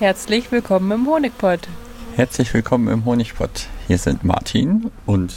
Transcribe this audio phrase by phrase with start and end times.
[0.00, 1.68] Herzlich willkommen im Honigpott.
[2.16, 3.68] Herzlich willkommen im Honigpott.
[3.86, 5.32] Hier sind Martin und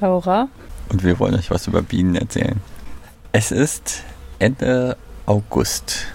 [0.00, 0.48] Laura.
[0.88, 2.62] Und wir wollen euch was über Bienen erzählen.
[3.32, 4.04] Es ist
[4.38, 4.96] Ende
[5.26, 6.06] August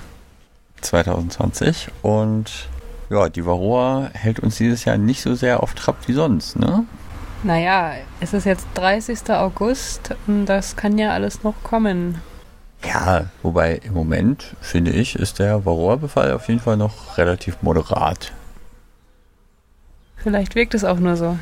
[0.82, 2.70] 2020 und
[3.12, 6.86] ja, die Varroa hält uns dieses Jahr nicht so sehr auf Trab wie sonst, ne?
[7.44, 9.30] Naja, es ist jetzt 30.
[9.30, 12.20] August und das kann ja alles noch kommen.
[12.88, 18.32] Ja, wobei im Moment, finde ich, ist der Varroa-Befall auf jeden Fall noch relativ moderat.
[20.18, 21.38] Vielleicht wirkt es auch nur so.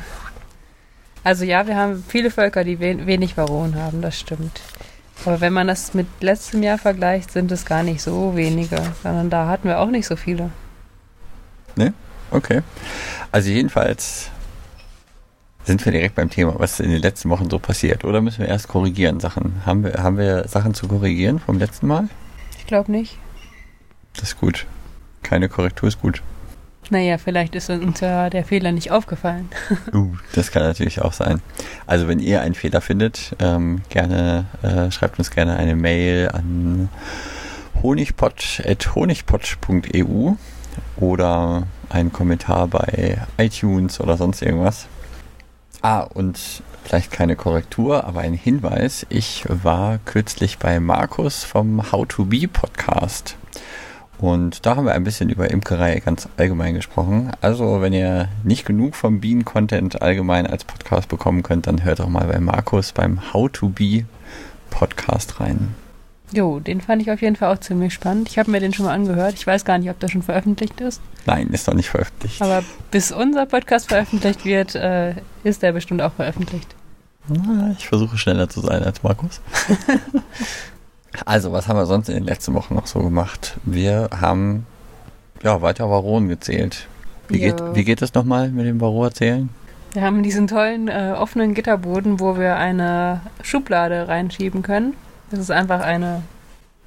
[1.22, 4.60] Also ja, wir haben viele Völker, die wenig Varroen haben, das stimmt.
[5.24, 9.30] Aber wenn man das mit letztem Jahr vergleicht, sind es gar nicht so wenige, sondern
[9.30, 10.50] da hatten wir auch nicht so viele.
[11.76, 11.94] Ne?
[12.30, 12.60] Okay.
[13.32, 14.30] Also jedenfalls
[15.64, 18.04] sind wir direkt beim Thema, was in den letzten Wochen so passiert.
[18.04, 19.62] Oder müssen wir erst korrigieren Sachen?
[19.64, 22.08] Haben wir, haben wir Sachen zu korrigieren vom letzten Mal?
[22.58, 23.16] Ich glaube nicht.
[24.14, 24.66] Das ist gut.
[25.22, 26.22] Keine Korrektur ist gut.
[26.90, 29.48] Naja, vielleicht ist uns ja der Fehler nicht aufgefallen.
[29.94, 31.40] uh, das kann natürlich auch sein.
[31.86, 36.90] Also wenn ihr einen Fehler findet, ähm, gerne äh, schreibt uns gerne eine Mail an
[37.82, 40.32] honigpot.honigpot.eu
[40.96, 44.86] oder einen Kommentar bei iTunes oder sonst irgendwas.
[45.84, 46.40] Ah, und
[46.82, 49.04] vielleicht keine Korrektur, aber ein Hinweis.
[49.10, 53.36] Ich war kürzlich bei Markus vom How to Be Podcast.
[54.16, 57.32] Und da haben wir ein bisschen über Imkerei ganz allgemein gesprochen.
[57.42, 62.08] Also, wenn ihr nicht genug vom Bienen-Content allgemein als Podcast bekommen könnt, dann hört doch
[62.08, 64.06] mal bei Markus beim How to Be
[64.70, 65.74] Podcast rein.
[66.34, 68.28] Jo, den fand ich auf jeden Fall auch ziemlich spannend.
[68.28, 69.34] Ich habe mir den schon mal angehört.
[69.34, 71.00] Ich weiß gar nicht, ob der schon veröffentlicht ist.
[71.26, 72.42] Nein, ist noch nicht veröffentlicht.
[72.42, 76.74] Aber bis unser Podcast veröffentlicht wird, äh, ist der bestimmt auch veröffentlicht.
[77.28, 79.40] Na, ich versuche schneller zu sein als Markus.
[81.24, 83.56] also, was haben wir sonst in den letzten Wochen noch so gemacht?
[83.62, 84.66] Wir haben
[85.44, 86.88] ja weiter Varonen gezählt.
[87.28, 89.50] Wie, geht, wie geht es nochmal mit dem Varroa zählen?
[89.92, 94.94] Wir haben diesen tollen äh, offenen Gitterboden, wo wir eine Schublade reinschieben können.
[95.30, 96.22] Das ist einfach eine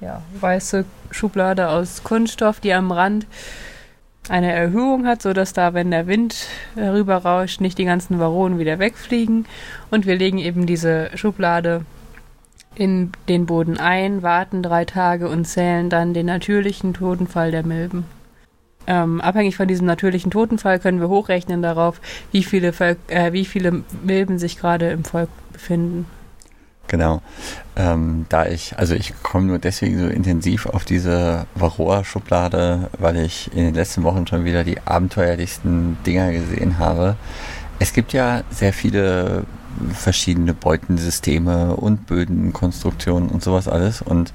[0.00, 3.26] ja, weiße Schublade aus Kunststoff, die am Rand
[4.28, 8.78] eine Erhöhung hat, sodass da, wenn der Wind rüber rauscht, nicht die ganzen Varonen wieder
[8.78, 9.46] wegfliegen.
[9.90, 11.84] Und wir legen eben diese Schublade
[12.74, 18.04] in den Boden ein, warten drei Tage und zählen dann den natürlichen Totenfall der Milben.
[18.86, 22.00] Ähm, abhängig von diesem natürlichen Totenfall können wir hochrechnen darauf,
[22.32, 26.06] wie viele, Volk, äh, wie viele Milben sich gerade im Volk befinden.
[26.88, 27.20] Genau.
[27.76, 33.50] Ähm, da ich, also ich komme nur deswegen so intensiv auf diese Varroa-Schublade, weil ich
[33.54, 37.16] in den letzten Wochen schon wieder die abenteuerlichsten Dinger gesehen habe.
[37.78, 39.44] Es gibt ja sehr viele
[39.92, 44.02] verschiedene Beutensysteme und Bödenkonstruktionen und sowas alles.
[44.02, 44.32] Und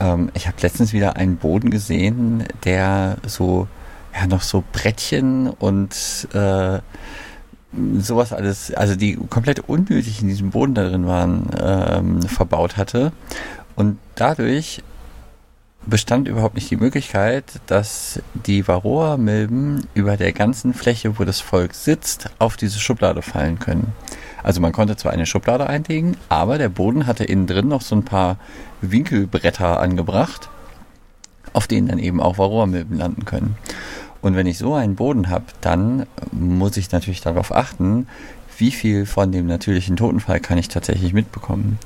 [0.00, 3.68] ähm, ich habe letztens wieder einen Boden gesehen, der so,
[4.14, 6.78] ja, noch so Brettchen und äh,
[7.98, 13.12] sowas alles, also die komplett unnötig in diesem Boden da drin waren, ähm, verbaut hatte.
[13.76, 14.82] Und dadurch
[15.86, 21.74] bestand überhaupt nicht die Möglichkeit, dass die Varroa-Milben über der ganzen Fläche, wo das Volk
[21.74, 23.92] sitzt, auf diese Schublade fallen können.
[24.42, 27.96] Also man konnte zwar eine Schublade einlegen, aber der Boden hatte innen drin noch so
[27.96, 28.36] ein paar
[28.80, 30.48] Winkelbretter angebracht,
[31.52, 33.56] auf denen dann eben auch Varroa-Milben landen können.
[34.24, 38.06] Und wenn ich so einen Boden habe, dann muss ich natürlich darauf achten,
[38.56, 41.78] wie viel von dem natürlichen Totenfall kann ich tatsächlich mitbekommen.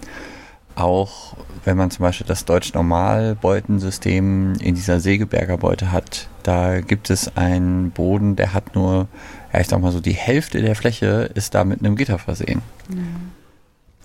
[0.76, 7.36] Auch wenn man zum Beispiel das Deutsch-Normal-Beutensystem in dieser Segeberger Beute hat, da gibt es
[7.36, 9.08] einen Boden, der hat nur,
[9.52, 12.62] ja, ich sag mal so, die Hälfte der Fläche ist da mit einem Gitter versehen.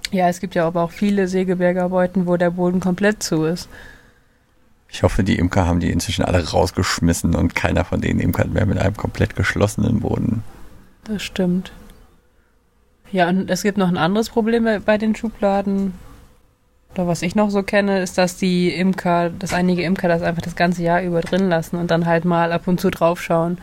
[0.09, 3.69] Ja, es gibt ja aber auch viele Segeberger Beuten, wo der Boden komplett zu ist.
[4.93, 8.67] Ich hoffe, die Imker haben die inzwischen alle rausgeschmissen und keiner von denen imkert mehr
[8.67, 10.43] mit einem komplett geschlossenen Boden.
[11.05, 11.71] Das stimmt.
[13.11, 15.95] Ja, und es gibt noch ein anderes Problem bei den Schubladen.
[16.93, 20.43] Oder was ich noch so kenne, ist, dass die Imker, dass einige Imker das einfach
[20.43, 23.57] das ganze Jahr über drin lassen und dann halt mal ab und zu draufschauen.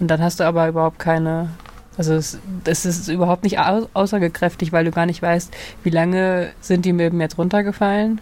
[0.00, 1.48] Und dann hast du aber überhaupt keine.
[1.96, 5.50] Also es, das ist überhaupt nicht aussagekräftig, weil du gar nicht weißt,
[5.82, 8.20] wie lange sind die Milben jetzt runtergefallen,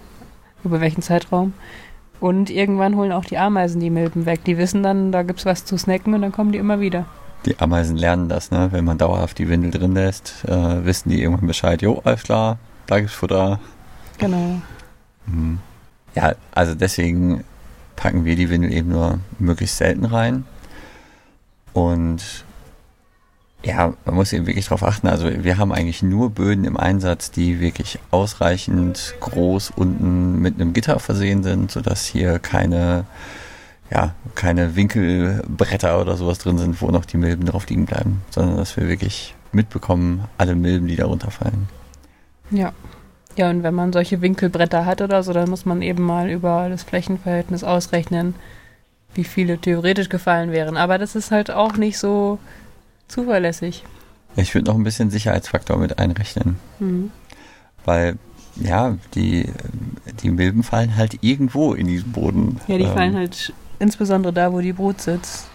[0.63, 1.55] über welchen Zeitraum.
[2.23, 4.45] Und irgendwann holen auch die Ameisen die Milben weg.
[4.45, 7.05] Die wissen dann, da gibt es was zu snacken und dann kommen die immer wieder.
[7.47, 8.69] Die Ameisen lernen das, ne?
[8.71, 11.83] Wenn man dauerhaft die Windel drin lässt, äh, wissen die irgendwann Bescheid.
[11.83, 13.59] Jo, alles klar, da gibt's Futter.
[14.19, 14.63] Genau.
[15.27, 15.59] Mhm.
[16.15, 17.43] Ja, also deswegen
[17.97, 20.45] packen wir die Windel eben nur möglichst selten rein.
[21.73, 22.45] Und
[23.65, 25.07] ja, man muss eben wirklich darauf achten.
[25.07, 30.73] Also wir haben eigentlich nur Böden im Einsatz, die wirklich ausreichend groß unten mit einem
[30.73, 33.05] Gitter versehen sind, sodass hier keine
[33.93, 38.57] ja, keine Winkelbretter oder sowas drin sind, wo noch die Milben drauf liegen bleiben, sondern
[38.57, 41.69] dass wir wirklich mitbekommen, alle Milben, die da runterfallen.
[42.51, 42.73] Ja.
[43.37, 46.69] Ja, und wenn man solche Winkelbretter hat oder so, dann muss man eben mal über
[46.69, 48.35] das Flächenverhältnis ausrechnen,
[49.15, 50.77] wie viele theoretisch gefallen wären.
[50.77, 52.39] Aber das ist halt auch nicht so
[53.13, 53.85] zuverlässig.
[54.37, 56.57] Ich würde noch ein bisschen Sicherheitsfaktor mit einrechnen.
[56.79, 57.11] Mhm.
[57.85, 58.17] Weil,
[58.57, 59.51] ja, die,
[60.23, 62.61] die Milben fallen halt irgendwo in diesen Boden.
[62.67, 65.47] Ja, die ähm, fallen halt insbesondere da, wo die Brut sitzt.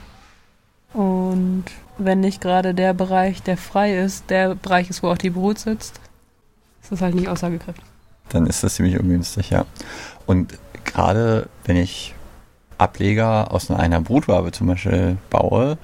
[0.94, 1.66] Und
[1.98, 5.60] wenn nicht gerade der Bereich, der frei ist, der Bereich ist, wo auch die Brut
[5.60, 6.00] sitzt,
[6.82, 7.84] ist das halt nicht aussagekräftig.
[8.30, 9.66] Dann ist das ziemlich ungünstig, ja.
[10.26, 12.14] Und gerade wenn ich
[12.78, 15.78] Ableger aus einer Brutwabe zum Beispiel baue,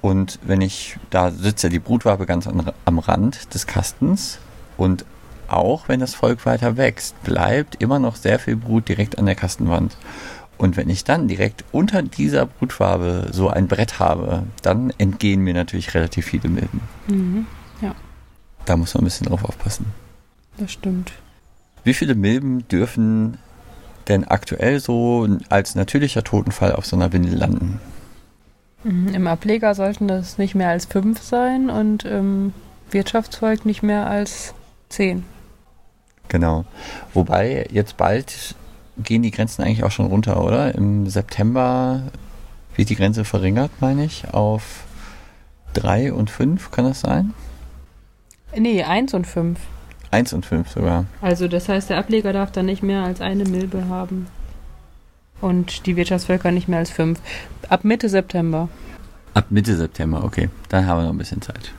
[0.00, 4.38] und wenn ich, da sitzt ja die Brutwabe ganz an, am Rand des Kastens
[4.76, 5.04] und
[5.48, 9.34] auch wenn das Volk weiter wächst, bleibt immer noch sehr viel Brut direkt an der
[9.34, 9.96] Kastenwand.
[10.58, 15.54] Und wenn ich dann direkt unter dieser Brutfarbe so ein Brett habe, dann entgehen mir
[15.54, 16.80] natürlich relativ viele Milben.
[17.06, 17.46] Mhm,
[17.80, 17.94] ja.
[18.64, 19.86] Da muss man ein bisschen drauf aufpassen.
[20.58, 21.12] Das stimmt.
[21.84, 23.38] Wie viele Milben dürfen
[24.08, 27.80] denn aktuell so als natürlicher Totenfall auf so einer Windel landen?
[28.84, 32.52] Mhm, Im Ableger sollten das nicht mehr als fünf sein und im
[32.90, 34.54] Wirtschaftsvolk nicht mehr als
[34.88, 35.24] zehn.
[36.28, 36.64] Genau.
[37.14, 38.54] Wobei jetzt bald
[38.98, 40.74] gehen die Grenzen eigentlich auch schon runter, oder?
[40.74, 42.02] Im September
[42.76, 44.84] wird die Grenze verringert, meine ich, auf
[45.74, 47.34] 3 und 5, kann das sein?
[48.56, 49.58] Nee, 1 und 5.
[50.10, 51.04] 1 und 5 sogar.
[51.20, 54.26] Also das heißt, der Ableger darf dann nicht mehr als eine Milbe haben.
[55.40, 57.20] Und die Wirtschaftsvölker nicht mehr als 5.
[57.68, 58.68] Ab Mitte September.
[59.34, 60.48] Ab Mitte September, okay.
[60.68, 61.72] Dann haben wir noch ein bisschen Zeit.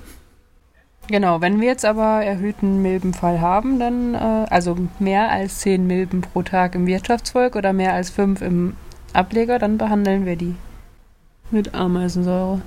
[1.07, 6.21] Genau, wenn wir jetzt aber erhöhten Milbenfall haben, dann äh, also mehr als 10 Milben
[6.21, 8.75] pro Tag im Wirtschaftsvolk oder mehr als 5 im
[9.11, 10.55] Ableger, dann behandeln wir die
[11.49, 12.61] mit Ameisensäure.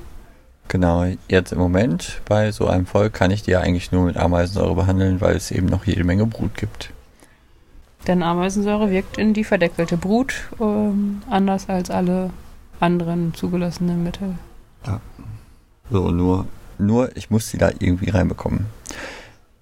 [0.67, 4.17] Genau, jetzt im Moment bei so einem Volk kann ich die ja eigentlich nur mit
[4.17, 6.91] Ameisensäure behandeln, weil es eben noch jede Menge Brut gibt.
[8.07, 12.31] Denn Ameisensäure wirkt in die verdeckelte Brut ähm, anders als alle
[12.81, 14.35] anderen zugelassenen Mittel.
[14.87, 15.01] Ja.
[15.91, 16.47] So, nur
[16.83, 18.67] nur, ich muss sie da irgendwie reinbekommen.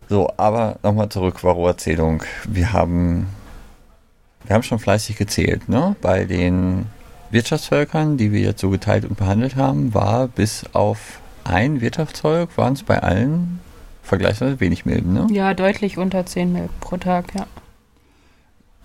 [0.09, 2.25] So, aber nochmal zurück, Varroa-Zählung.
[2.49, 3.29] Wir haben,
[4.45, 5.95] wir haben schon fleißig gezählt, ne?
[6.01, 6.87] Bei den
[7.31, 12.73] Wirtschaftsvölkern, die wir jetzt so geteilt und behandelt haben, war bis auf ein Wirtschaftsvolk, waren
[12.73, 13.61] es bei allen
[14.03, 15.29] vergleichsweise wenig Milben, ne?
[15.31, 17.47] Ja, deutlich unter 10 Milben pro Tag, ja.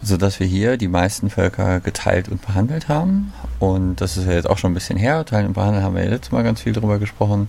[0.01, 3.33] Sodass wir hier die meisten Völker geteilt und behandelt haben.
[3.59, 5.25] Und das ist ja jetzt auch schon ein bisschen her.
[5.25, 7.47] Teilen und behandeln haben wir ja letztes Mal ganz viel drüber gesprochen.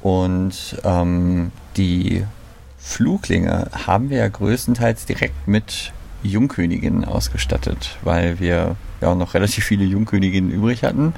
[0.00, 2.24] Und ähm, die
[2.78, 5.92] Fluglinge haben wir ja größtenteils direkt mit
[6.22, 11.14] Jungköniginnen ausgestattet, weil wir ja auch noch relativ viele Jungköniginnen übrig hatten.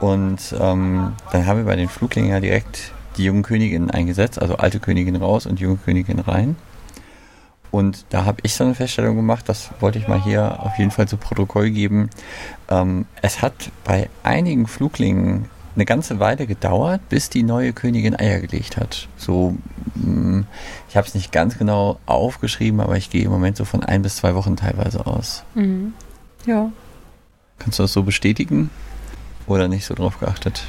[0.00, 4.56] Und ähm, dann haben wir bei den Fluglingen ja direkt die jungen Königinnen eingesetzt, also
[4.56, 6.56] alte Königin raus und junge Königin rein.
[7.70, 10.90] Und da habe ich so eine Feststellung gemacht, das wollte ich mal hier auf jeden
[10.90, 12.10] Fall zu Protokoll geben.
[12.70, 18.40] Ähm, es hat bei einigen Fluglingen eine ganze Weile gedauert, bis die neue Königin Eier
[18.40, 19.08] gelegt hat.
[19.16, 19.56] So,
[19.94, 20.42] mm,
[20.88, 24.02] ich habe es nicht ganz genau aufgeschrieben, aber ich gehe im Moment so von ein
[24.02, 25.44] bis zwei Wochen teilweise aus.
[25.54, 25.92] Mhm.
[26.46, 26.72] Ja.
[27.58, 28.70] Kannst du das so bestätigen?
[29.46, 30.64] Oder nicht so drauf geachtet?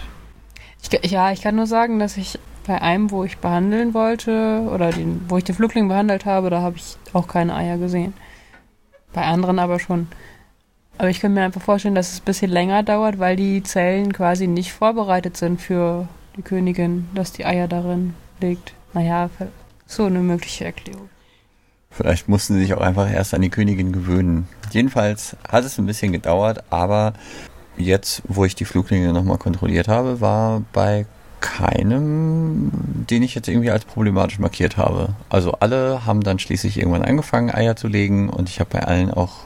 [0.83, 2.37] Ich, ja, ich kann nur sagen, dass ich
[2.67, 6.61] bei einem, wo ich behandeln wollte, oder den, wo ich den Flugling behandelt habe, da
[6.61, 8.13] habe ich auch keine Eier gesehen.
[9.13, 10.07] Bei anderen aber schon.
[10.97, 14.11] Aber ich kann mir einfach vorstellen, dass es ein bisschen länger dauert, weil die Zellen
[14.11, 18.73] quasi nicht vorbereitet sind für die Königin, dass die Eier darin legt.
[18.93, 19.29] Naja,
[19.85, 21.09] so eine mögliche Erklärung.
[21.89, 24.47] Vielleicht mussten sie sich auch einfach erst an die Königin gewöhnen.
[24.71, 27.13] Jedenfalls hat es ein bisschen gedauert, aber
[27.77, 31.05] jetzt, wo ich die Fluglinge nochmal kontrolliert habe, war bei
[31.39, 32.71] keinem,
[33.09, 35.09] den ich jetzt irgendwie als problematisch markiert habe.
[35.29, 39.11] Also alle haben dann schließlich irgendwann angefangen, Eier zu legen und ich habe bei allen
[39.11, 39.45] auch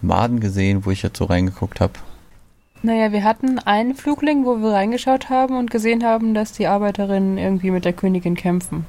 [0.00, 1.94] Maden gesehen, wo ich jetzt so reingeguckt habe?
[2.82, 7.36] Naja, wir hatten einen Flugling, wo wir reingeschaut haben und gesehen haben, dass die Arbeiterinnen
[7.36, 8.86] irgendwie mit der Königin kämpfen.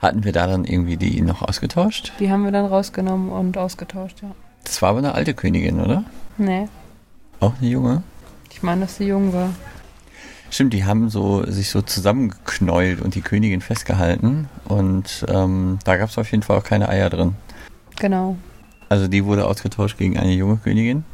[0.00, 2.12] Hatten wir da dann irgendwie die noch ausgetauscht?
[2.18, 4.30] Die haben wir dann rausgenommen und ausgetauscht, ja.
[4.64, 6.04] Das war aber eine alte Königin, oder?
[6.38, 6.68] Nee.
[7.38, 8.02] Auch eine junge?
[8.50, 9.50] Ich meine, dass sie jung war.
[10.50, 16.10] Stimmt, die haben so sich so zusammengeknäult und die Königin festgehalten und ähm, da gab
[16.10, 17.36] es auf jeden Fall auch keine Eier drin.
[17.96, 18.36] Genau.
[18.88, 21.04] Also die wurde ausgetauscht gegen eine junge Königin?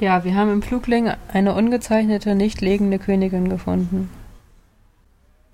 [0.00, 4.10] Ja, wir haben im Flugling eine ungezeichnete, nicht legende Königin gefunden.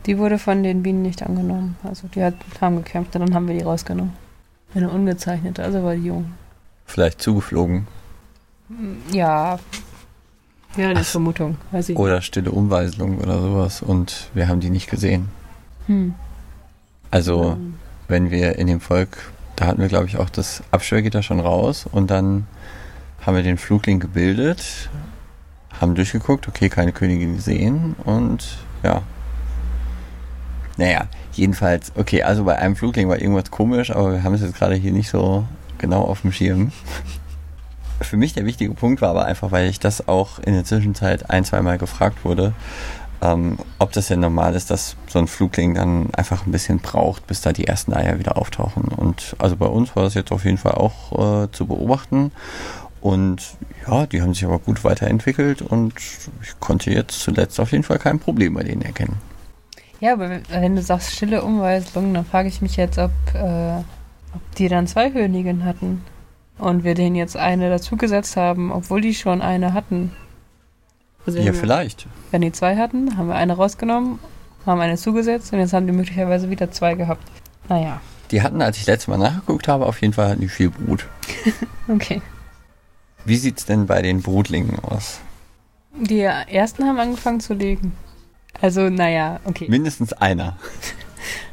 [0.07, 1.77] Die wurde von den Bienen nicht angenommen.
[1.83, 4.15] Also die hat, haben gekämpft und dann haben wir die rausgenommen.
[4.75, 6.33] Eine ungezeichnete, also war die jung.
[6.87, 7.87] Vielleicht zugeflogen.
[9.13, 9.59] Ja.
[10.77, 11.57] Ja, eine Ach, Vermutung.
[11.73, 15.29] Weiß ich Oder stille Umweiselung oder sowas und wir haben die nicht gesehen.
[15.87, 16.15] Hm.
[17.11, 17.75] Also, Ähm,
[18.07, 21.87] wenn wir in dem Volk, da hatten wir glaube ich auch das Absperrgitter schon raus
[21.91, 22.47] und dann
[23.25, 24.89] haben wir den Flugling gebildet,
[25.81, 29.03] haben durchgeguckt, okay, keine Königin gesehen und ja.
[30.77, 34.55] Naja, jedenfalls, okay, also bei einem Flugling war irgendwas komisch, aber wir haben es jetzt
[34.57, 35.45] gerade hier nicht so
[35.79, 36.73] genau auf dem Schirm.
[38.01, 41.31] Für mich der wichtige Punkt war aber einfach, weil ich das auch in der Zwischenzeit
[41.31, 42.53] ein, zweimal gefragt wurde,
[43.21, 47.27] ähm, ob das denn normal ist, dass so ein Flugling dann einfach ein bisschen braucht,
[47.27, 48.85] bis da die ersten Eier wieder auftauchen.
[48.85, 52.31] Und also bei uns war das jetzt auf jeden Fall auch äh, zu beobachten.
[53.01, 53.43] Und
[53.87, 55.95] ja, die haben sich aber gut weiterentwickelt und
[56.43, 59.17] ich konnte jetzt zuletzt auf jeden Fall kein Problem bei denen erkennen.
[60.01, 63.79] Ja, aber wenn- du sagst stille Umweiselung, dann frage ich mich jetzt, ob, äh,
[64.35, 66.03] ob die dann zwei Königinnen hatten.
[66.59, 70.13] Und wir denen jetzt eine dazugesetzt haben, obwohl die schon eine hatten.
[71.27, 72.07] Also Ja, wir- vielleicht.
[72.31, 74.19] Wenn die zwei hatten, haben wir eine rausgenommen,
[74.67, 77.23] haben eine zugesetzt und jetzt haben die möglicherweise wieder zwei gehabt.
[77.69, 78.01] Naja,
[78.31, 81.07] Die hatten, als ich letztes Mal nachgeguckt habe, auf jeden Fall die viel Brut.
[81.89, 82.21] okay.
[83.25, 85.21] Wie sieht's denn bei den Brutlingen aus?
[85.99, 87.93] Die ersten haben angefangen zu legen.
[88.61, 89.67] Also, naja, okay.
[89.69, 90.57] Mindestens einer.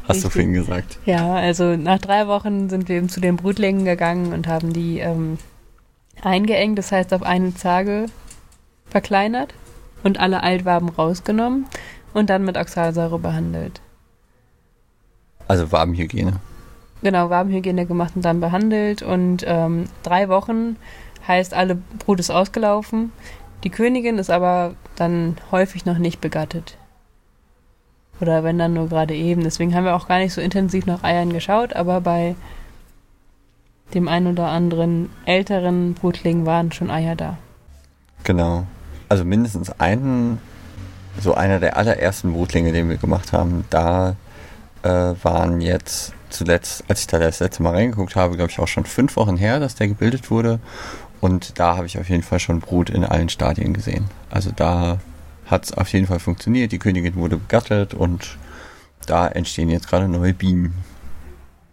[0.08, 1.00] Hast du vorhin gesagt.
[1.06, 5.00] Ja, also nach drei Wochen sind wir eben zu den Brutlingen gegangen und haben die
[5.00, 5.38] ähm,
[6.22, 8.08] eingeengt, das heißt auf eine Zage
[8.88, 9.54] verkleinert
[10.04, 11.66] und alle Altwaben rausgenommen
[12.14, 13.82] und dann mit Oxalsäure behandelt.
[15.48, 16.40] Also Wabenhygiene.
[17.02, 20.78] Genau, Wabenhygiene gemacht und dann behandelt und ähm, drei Wochen
[21.28, 23.12] heißt, alle Brut ist ausgelaufen.
[23.64, 26.78] Die Königin ist aber dann häufig noch nicht begattet.
[28.22, 29.44] Oder wenn dann nur gerade eben.
[29.44, 32.36] Deswegen haben wir auch gar nicht so intensiv nach Eiern geschaut, aber bei
[33.94, 37.38] dem einen oder anderen älteren Brutling waren schon Eier da.
[38.24, 38.66] Genau.
[39.10, 40.40] Also mindestens einen,
[41.20, 44.16] so einer der allerersten Brutlinge, den wir gemacht haben, da
[44.84, 48.68] äh, waren jetzt zuletzt, als ich da das letzte Mal reingeguckt habe, glaube ich auch
[48.68, 50.60] schon fünf Wochen her, dass der gebildet wurde.
[51.22, 54.06] Und da habe ich auf jeden Fall schon Brut in allen Stadien gesehen.
[54.30, 55.00] Also da
[55.46, 56.72] hat es auf jeden Fall funktioniert.
[56.72, 58.38] Die Königin wurde begattet und
[59.06, 60.74] da entstehen jetzt gerade neue Bienen.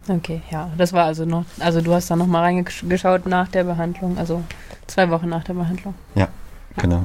[0.07, 4.17] Okay, ja, das war also noch, also du hast da nochmal reingeschaut nach der Behandlung,
[4.17, 4.43] also
[4.87, 5.95] zwei Wochen nach der Behandlung.
[6.77, 7.03] Genau.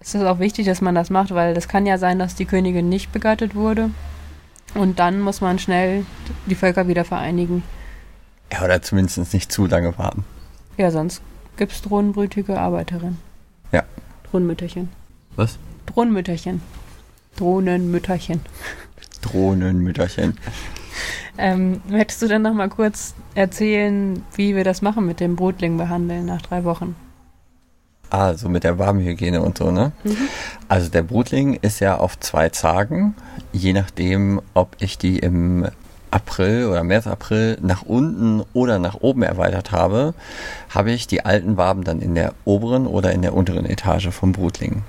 [0.00, 2.44] Es ist auch wichtig, dass man das macht, weil das kann ja sein, dass die
[2.44, 3.90] Königin nicht begattet wurde.
[4.74, 6.04] Und dann muss man schnell
[6.46, 7.62] die Völker wieder vereinigen.
[8.52, 10.24] Ja, oder zumindest nicht zu lange warten.
[10.76, 11.22] Ja, sonst
[11.56, 13.18] gibt es drohnenbrütige Arbeiterinnen.
[13.72, 13.84] Ja.
[14.30, 14.88] Drohnenmütterchen.
[15.36, 15.58] Was?
[15.92, 16.62] Drohnenmütterchen.
[17.36, 18.40] Drohnenmütterchen.
[19.22, 20.36] Drohnenmütterchen.
[21.38, 25.76] Ähm, möchtest du dann noch mal kurz erzählen, wie wir das machen mit dem Brutling
[25.76, 26.96] behandeln nach drei Wochen?
[28.10, 29.92] Also mit der Wabenhygiene und so, ne?
[30.02, 30.16] Mhm.
[30.68, 33.14] Also der Brutling ist ja auf zwei Zagen,
[33.52, 35.66] je nachdem, ob ich die im
[36.10, 40.14] April oder März, April nach unten oder nach oben erweitert habe,
[40.68, 44.32] habe ich die alten Waben dann in der oberen oder in der unteren Etage vom
[44.32, 44.82] Brutling.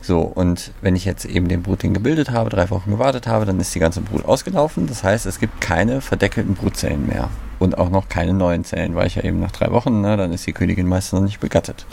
[0.00, 3.58] So, und wenn ich jetzt eben den Brutling gebildet habe, drei Wochen gewartet habe, dann
[3.58, 4.86] ist die ganze Brut ausgelaufen.
[4.86, 7.30] Das heißt, es gibt keine verdeckelten Brutzellen mehr.
[7.58, 10.32] Und auch noch keine neuen Zellen, weil ich ja eben nach drei Wochen, ne, dann
[10.32, 11.86] ist die Königin meistens noch nicht begattet.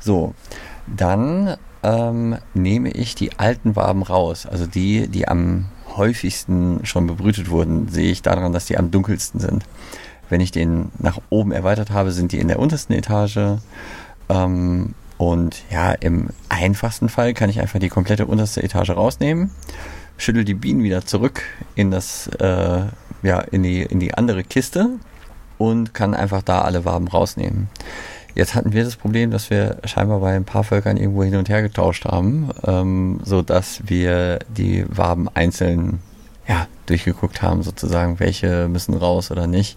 [0.00, 0.34] So,
[0.88, 4.46] dann ähm, nehme ich die alten Waben raus.
[4.46, 5.66] Also die, die am
[5.96, 9.64] häufigsten schon bebrütet wurden, sehe ich daran, dass die am dunkelsten sind.
[10.28, 13.58] Wenn ich den nach oben erweitert habe, sind die in der untersten Etage.
[14.28, 19.50] Ähm, und ja, im einfachsten Fall kann ich einfach die komplette unterste Etage rausnehmen,
[20.16, 21.42] schüttel die Bienen wieder zurück
[21.74, 22.84] in das, äh,
[23.22, 24.90] ja, in die, in die andere Kiste
[25.58, 27.68] und kann einfach da alle Waben rausnehmen.
[28.34, 31.48] Jetzt hatten wir das Problem, dass wir scheinbar bei ein paar Völkern irgendwo hin und
[31.48, 35.98] her getauscht haben, ähm, so dass wir die Waben einzeln
[36.46, 39.76] ja, durchgeguckt haben, sozusagen, welche müssen raus oder nicht.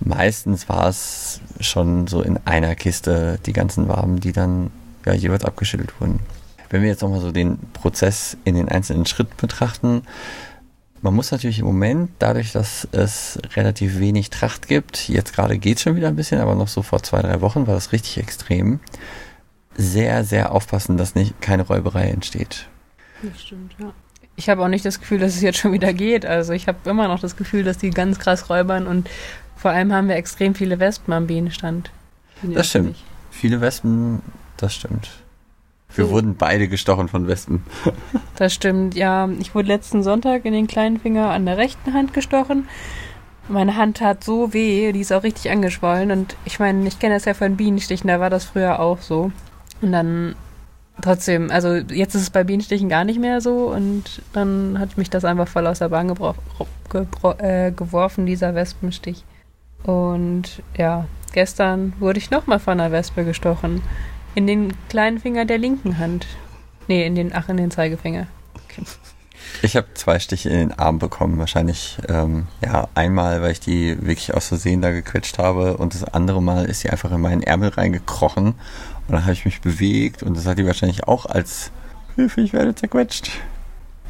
[0.00, 4.70] Meistens war es schon so in einer Kiste die ganzen Waben, die dann
[5.04, 6.20] ja, jeweils abgeschüttelt wurden.
[6.70, 10.02] Wenn wir jetzt nochmal so den Prozess in den einzelnen Schritten betrachten,
[11.00, 15.76] man muss natürlich im Moment, dadurch, dass es relativ wenig Tracht gibt, jetzt gerade geht
[15.76, 18.18] es schon wieder ein bisschen, aber noch so vor zwei, drei Wochen war das richtig
[18.18, 18.80] extrem,
[19.76, 22.66] sehr, sehr aufpassen, dass nicht keine Räuberei entsteht.
[23.22, 23.92] Das stimmt, ja.
[24.34, 26.24] Ich habe auch nicht das Gefühl, dass es jetzt schon wieder geht.
[26.24, 29.08] Also ich habe immer noch das Gefühl, dass die ganz krass räubern und
[29.58, 31.90] vor allem haben wir extrem viele Wespen am Bienenstand.
[32.42, 32.96] Das stimmt.
[33.30, 34.22] Viele Wespen,
[34.56, 35.10] das stimmt.
[35.94, 36.10] Wir So.
[36.12, 37.62] wurden beide gestochen von Wespen.
[38.36, 39.28] Das stimmt, ja.
[39.40, 42.68] Ich wurde letzten Sonntag in den kleinen Finger an der rechten Hand gestochen.
[43.48, 46.12] Meine Hand tat so weh, die ist auch richtig angeschwollen.
[46.12, 49.32] Und ich meine, ich kenne das ja von Bienenstichen, da war das früher auch so.
[49.82, 50.36] Und dann
[51.02, 55.10] trotzdem, also jetzt ist es bei Bienenstichen gar nicht mehr so und dann hat mich
[55.10, 59.24] das einfach voll aus der Bahn äh, geworfen, dieser Wespenstich.
[59.88, 63.80] Und ja, gestern wurde ich nochmal von einer Wespe gestochen.
[64.34, 66.26] In den kleinen Finger der linken Hand.
[66.88, 68.26] Nee, in den, ach, in den Zeigefinger.
[68.66, 68.82] Okay.
[69.62, 71.38] Ich habe zwei Stiche in den Arm bekommen.
[71.38, 76.04] Wahrscheinlich, ähm, ja, einmal, weil ich die wirklich aus Versehen da gequetscht habe und das
[76.04, 78.56] andere Mal ist sie einfach in meinen Ärmel reingekrochen und
[79.08, 81.72] dann habe ich mich bewegt und das hat die wahrscheinlich auch als
[82.14, 83.30] Hilfe, ich werde zerquetscht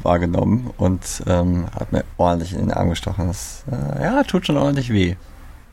[0.03, 3.27] wahrgenommen und ähm, hat mir ordentlich in den Arm gestochen.
[3.27, 5.15] Das, äh, ja, tut schon ordentlich weh.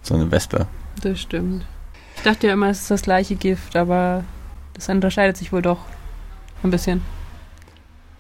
[0.07, 0.69] So eine Wespe.
[1.03, 1.67] Das stimmt.
[2.17, 4.23] Ich dachte ja immer, es ist das gleiche Gift, aber
[4.75, 5.81] das unterscheidet sich wohl doch
[6.63, 7.03] ein bisschen.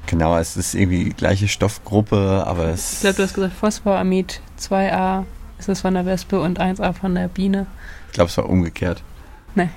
[0.06, 2.94] Genau, es ist irgendwie die gleiche Stoffgruppe, aber es.
[2.94, 5.24] Ich glaube, du hast gesagt Phosphoramid 2a
[5.60, 7.66] ist es von der Wespe und 1a von der Biene.
[8.08, 9.04] Ich glaube, es war umgekehrt.
[9.54, 9.70] Nee.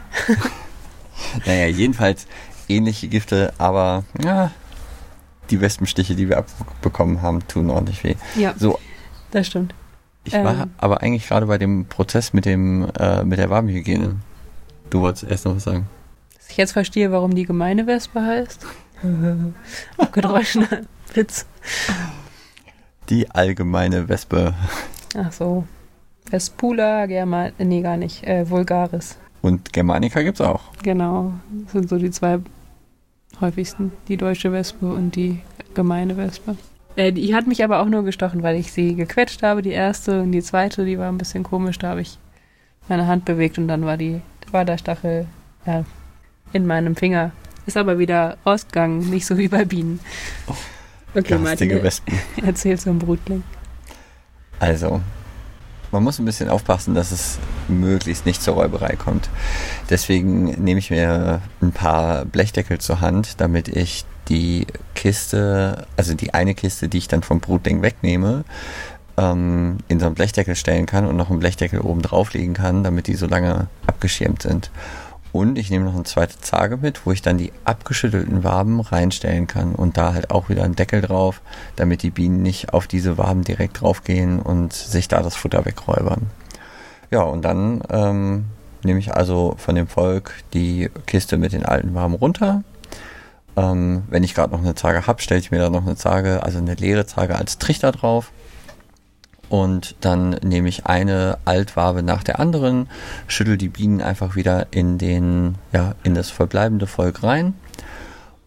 [1.45, 2.25] naja, jedenfalls
[2.67, 4.49] ähnliche Gifte, aber ja,
[5.51, 8.15] die Wespenstiche, die wir abbekommen haben, tun ordentlich weh.
[8.35, 8.79] Ja, so.
[9.29, 9.75] das stimmt.
[10.29, 14.17] Ich ähm, war aber eigentlich gerade bei dem Prozess mit dem äh, mit der Wabenhygiene.
[14.91, 15.87] Du wolltest erst noch was sagen.
[16.35, 18.63] Dass ich jetzt verstehe, warum die gemeine Wespe heißt.
[19.97, 20.81] Abgedroschener
[21.15, 21.47] Witz.
[23.09, 24.53] Die allgemeine Wespe.
[25.17, 25.63] Ach so.
[26.29, 29.17] Vespula, German, nee, gar nicht, äh, Vulgaris.
[29.41, 30.61] Und Germanica gibt's auch.
[30.83, 31.33] Genau,
[31.63, 32.37] das sind so die zwei
[33.41, 35.39] häufigsten, die deutsche Wespe und die
[35.73, 36.55] gemeine Wespe.
[36.95, 40.21] Äh, die hat mich aber auch nur gestochen, weil ich sie gequetscht habe, die erste
[40.21, 42.17] und die zweite, die war ein bisschen komisch, da habe ich
[42.87, 45.27] meine Hand bewegt und dann war die, war der Stachel
[45.65, 45.85] ja,
[46.53, 47.31] in meinem Finger
[47.69, 49.99] ist aber wieder rausgegangen, nicht so wie bei Bienen.
[51.15, 52.19] Okay, Martin, Wespen.
[52.45, 53.43] erzähl zum Brutling.
[54.59, 55.01] Also,
[55.91, 59.29] man muss ein bisschen aufpassen, dass es möglichst nicht zur Räuberei kommt.
[59.89, 66.33] Deswegen nehme ich mir ein paar Blechdeckel zur Hand, damit ich die Kiste, also die
[66.33, 68.45] eine Kiste, die ich dann vom Brutling wegnehme,
[69.17, 73.07] ähm, in so einen Blechdeckel stellen kann und noch einen Blechdeckel oben drauflegen kann, damit
[73.07, 74.71] die so lange abgeschirmt sind.
[75.31, 79.45] Und ich nehme noch eine zweite Zage mit, wo ich dann die abgeschüttelten Waben reinstellen
[79.45, 81.41] kann und da halt auch wieder einen Deckel drauf,
[81.75, 86.27] damit die Bienen nicht auf diese Waben direkt draufgehen und sich da das Futter wegräubern.
[87.11, 88.45] Ja, und dann ähm,
[88.83, 92.63] nehme ich also von dem Volk die Kiste mit den alten Waben runter.
[93.59, 96.43] Ähm, wenn ich gerade noch eine Zage habe, stelle ich mir da noch eine Zage,
[96.43, 98.31] also eine leere Zage als Trichter drauf
[99.49, 102.87] und dann nehme ich eine Altwabe nach der anderen,
[103.27, 107.53] schüttel die Bienen einfach wieder in den, ja, in das verbleibende Volk rein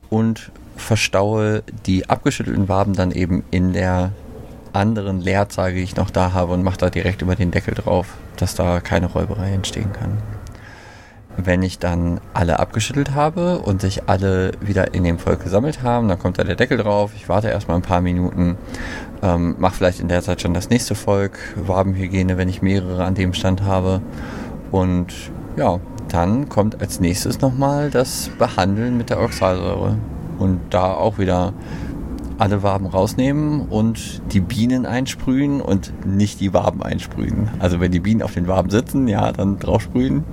[0.08, 4.12] und verstaue die abgeschüttelten Waben dann eben in der
[4.72, 8.16] anderen Leerzage, die ich noch da habe und mache da direkt über den Deckel drauf,
[8.36, 10.22] dass da keine Räuberei entstehen kann.
[11.36, 16.08] Wenn ich dann alle abgeschüttelt habe und sich alle wieder in dem Volk gesammelt haben,
[16.08, 17.12] dann kommt da der Deckel drauf.
[17.16, 18.56] Ich warte erstmal ein paar Minuten,
[19.22, 23.14] ähm, mache vielleicht in der Zeit schon das nächste Volk, Wabenhygiene, wenn ich mehrere an
[23.14, 24.02] dem Stand habe.
[24.70, 25.06] Und
[25.56, 29.96] ja, dann kommt als nächstes nochmal das Behandeln mit der Oxalsäure.
[30.38, 31.54] Und da auch wieder
[32.36, 37.48] alle Waben rausnehmen und die Bienen einsprühen und nicht die Waben einsprühen.
[37.58, 40.24] Also wenn die Bienen auf den Waben sitzen, ja, dann drauf sprühen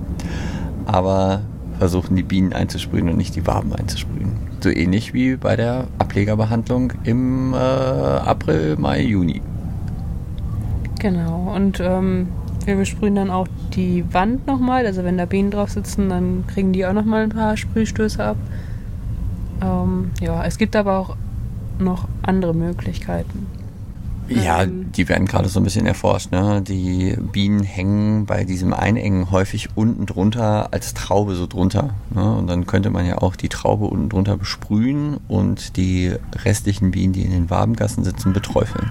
[0.86, 1.42] aber
[1.78, 4.32] versuchen die Bienen einzusprühen und nicht die Waben einzusprühen.
[4.60, 9.40] So ähnlich wie bei der Ablegerbehandlung im äh, April, Mai, Juni.
[10.98, 12.28] Genau, und ähm,
[12.66, 14.84] wir besprühen dann auch die Wand nochmal.
[14.84, 18.36] Also wenn da Bienen drauf sitzen, dann kriegen die auch nochmal ein paar Sprühstöße ab.
[19.62, 21.16] Ähm, ja, es gibt aber auch
[21.78, 23.46] noch andere Möglichkeiten.
[24.30, 26.30] Ja, die werden gerade so ein bisschen erforscht.
[26.30, 26.62] Ne?
[26.62, 31.94] Die Bienen hängen bei diesem Einengen häufig unten drunter als Traube so drunter.
[32.14, 32.36] Ne?
[32.36, 36.14] Und dann könnte man ja auch die Traube unten drunter besprühen und die
[36.44, 38.90] restlichen Bienen, die in den Wabengassen sitzen, beträufeln.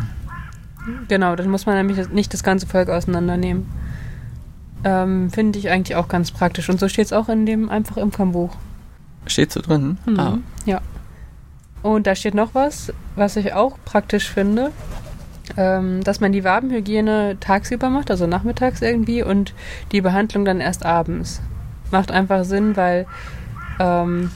[1.07, 3.67] Genau, dann muss man nämlich nicht das ganze Volk auseinandernehmen.
[4.83, 6.69] Ähm, Finde ich eigentlich auch ganz praktisch.
[6.69, 8.55] Und so steht es auch in dem einfach im Buch.
[9.25, 9.97] Steht so drin?
[10.05, 10.19] Mhm.
[10.19, 10.37] Ah.
[10.65, 10.81] Ja.
[11.81, 14.71] Und da steht noch was, was ich auch praktisch finde
[15.57, 19.53] ähm, dass man die Wabenhygiene tagsüber macht, also nachmittags irgendwie, und
[19.91, 21.41] die Behandlung dann erst abends.
[21.91, 23.07] Macht einfach Sinn, weil
[23.79, 24.31] ähm,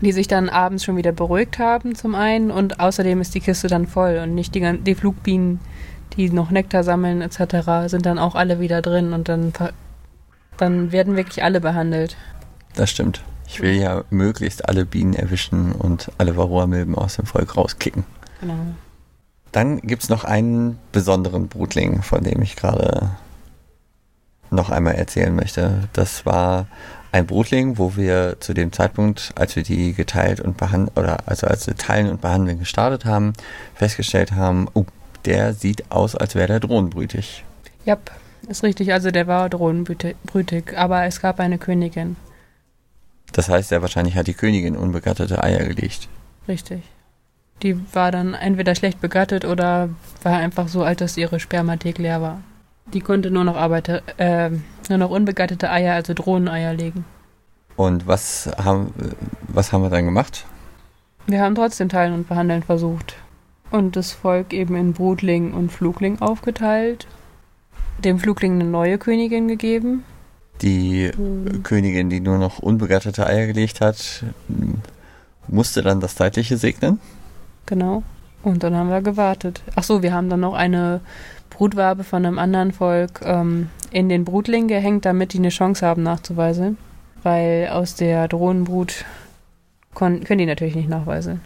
[0.00, 3.68] die sich dann abends schon wieder beruhigt haben zum einen und außerdem ist die Kiste
[3.68, 5.60] dann voll und nicht die, die Flugbienen,
[6.16, 9.52] die noch Nektar sammeln etc., sind dann auch alle wieder drin und dann,
[10.56, 12.16] dann werden wirklich alle behandelt.
[12.74, 13.22] Das stimmt.
[13.46, 18.04] Ich will ja möglichst alle Bienen erwischen und alle Varroa-Milben aus dem Volk rauskicken.
[18.40, 18.54] Genau.
[19.54, 23.12] Dann gibt es noch einen besonderen Brutling, von dem ich gerade
[24.50, 25.88] noch einmal erzählen möchte.
[25.92, 26.66] Das war
[27.12, 31.46] ein Brutling, wo wir zu dem Zeitpunkt, als wir die geteilt und behandelt, oder also
[31.46, 33.32] als wir teilen und behandeln gestartet haben,
[33.76, 34.86] festgestellt haben, oh,
[35.24, 37.44] der sieht aus, als wäre der drohnenbrütig.
[37.84, 37.96] Ja,
[38.48, 38.92] ist richtig.
[38.92, 40.16] Also der war drohnenbrütig,
[40.76, 42.16] aber es gab eine Königin.
[43.30, 46.08] Das heißt, er wahrscheinlich hat die Königin unbegattete Eier gelegt.
[46.48, 46.82] Richtig.
[47.62, 49.88] Die war dann entweder schlecht begattet oder
[50.22, 52.40] war einfach so alt, dass ihre Spermathek leer war.
[52.92, 54.50] Die konnte nur noch Arbeiter, äh,
[54.88, 57.04] nur noch unbegattete Eier, also Drohneneier legen.
[57.76, 58.92] Und was haben,
[59.48, 60.44] was haben wir dann gemacht?
[61.26, 63.16] Wir haben trotzdem Teilen und Behandeln versucht.
[63.70, 67.06] Und das Volk eben in Brutling und Flugling aufgeteilt.
[67.98, 70.04] Dem Flugling eine neue Königin gegeben.
[70.60, 71.62] Die hm.
[71.62, 74.24] Königin, die nur noch unbegattete Eier gelegt hat,
[75.48, 77.00] musste dann das Zeitliche segnen.
[77.66, 78.02] Genau.
[78.42, 79.62] Und dann haben wir gewartet.
[79.74, 81.00] Ach so, wir haben dann noch eine
[81.50, 86.02] Brutwabe von einem anderen Volk ähm, in den Brutling gehängt, damit die eine Chance haben
[86.02, 86.76] nachzuweisen.
[87.22, 89.04] Weil aus der Drohnenbrut
[89.94, 91.40] können die natürlich nicht nachweisen.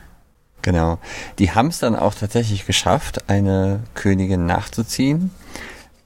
[0.63, 0.99] Genau.
[1.39, 5.31] Die haben es dann auch tatsächlich geschafft, eine Königin nachzuziehen,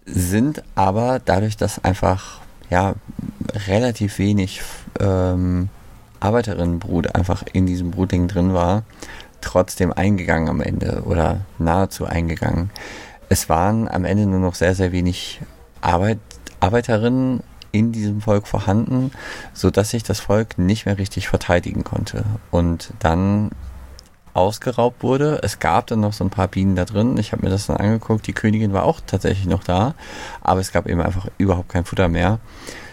[0.05, 2.95] sind aber dadurch, dass einfach ja
[3.67, 4.61] relativ wenig
[5.01, 5.69] ähm,
[6.21, 8.85] Arbeiterinnenbrut einfach in diesem Brutling drin war,
[9.43, 12.71] trotzdem eingegangen am Ende oder nahezu eingegangen
[13.33, 15.41] es waren am Ende nur noch sehr, sehr wenig
[15.81, 16.19] Arbeit,
[16.61, 19.11] Arbeiterinnen in diesem Volk vorhanden,
[19.55, 23.51] so dass sich das Volk nicht mehr richtig verteidigen konnte und dann
[24.35, 25.41] ausgeraubt wurde.
[25.43, 27.17] Es gab dann noch so ein paar Bienen da drin.
[27.17, 28.27] Ich habe mir das dann angeguckt.
[28.27, 29.95] Die Königin war auch tatsächlich noch da,
[30.43, 32.39] aber es gab eben einfach überhaupt kein Futter mehr.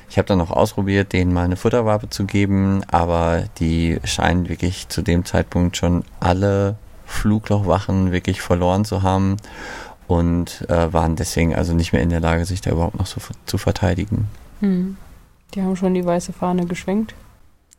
[0.10, 4.89] Ich habe dann noch ausprobiert, denen mal eine Futterwabe zu geben, aber die scheinen wirklich
[4.89, 9.38] zu dem Zeitpunkt schon alle Fluglochwachen wirklich verloren zu haben
[10.08, 13.22] und äh, waren deswegen also nicht mehr in der Lage, sich da überhaupt noch so
[13.45, 14.28] zu verteidigen.
[14.62, 14.98] Hm.
[15.54, 17.13] Die haben schon die weiße Fahne geschwenkt.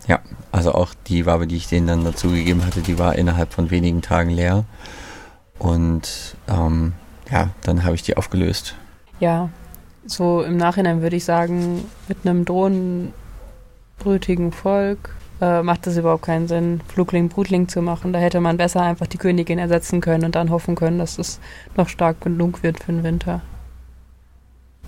[0.06, 3.52] Ja, also auch die Wabe, die ich denen dann dazu gegeben hatte, die war innerhalb
[3.52, 4.64] von wenigen Tagen leer.
[5.58, 6.94] Und ähm,
[7.30, 8.76] ja, dann habe ich die aufgelöst.
[9.20, 9.50] Ja,
[10.06, 16.48] so im Nachhinein würde ich sagen, mit einem drohnenbrütigen Volk äh, macht es überhaupt keinen
[16.48, 18.12] Sinn, Flugling, Brutling zu machen.
[18.12, 21.40] Da hätte man besser einfach die Königin ersetzen können und dann hoffen können, dass es
[21.76, 23.42] noch stark genug wird für den Winter.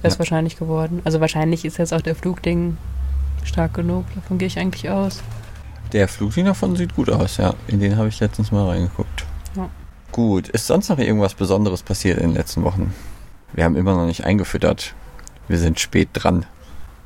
[0.02, 0.18] Es ja.
[0.18, 1.00] wahrscheinlich geworden.
[1.04, 2.76] Also wahrscheinlich ist jetzt auch der Flugling
[3.44, 4.04] stark genug.
[4.14, 5.22] Davon gehe ich eigentlich aus.
[5.92, 7.54] Der Flugling davon sieht gut aus, ja.
[7.66, 9.26] In den habe ich letztens mal reingeguckt.
[9.56, 9.68] Ja.
[10.10, 10.48] Gut.
[10.48, 12.94] Ist sonst noch irgendwas Besonderes passiert in den letzten Wochen?
[13.52, 14.94] Wir haben immer noch nicht eingefüttert.
[15.52, 16.46] Wir sind spät dran.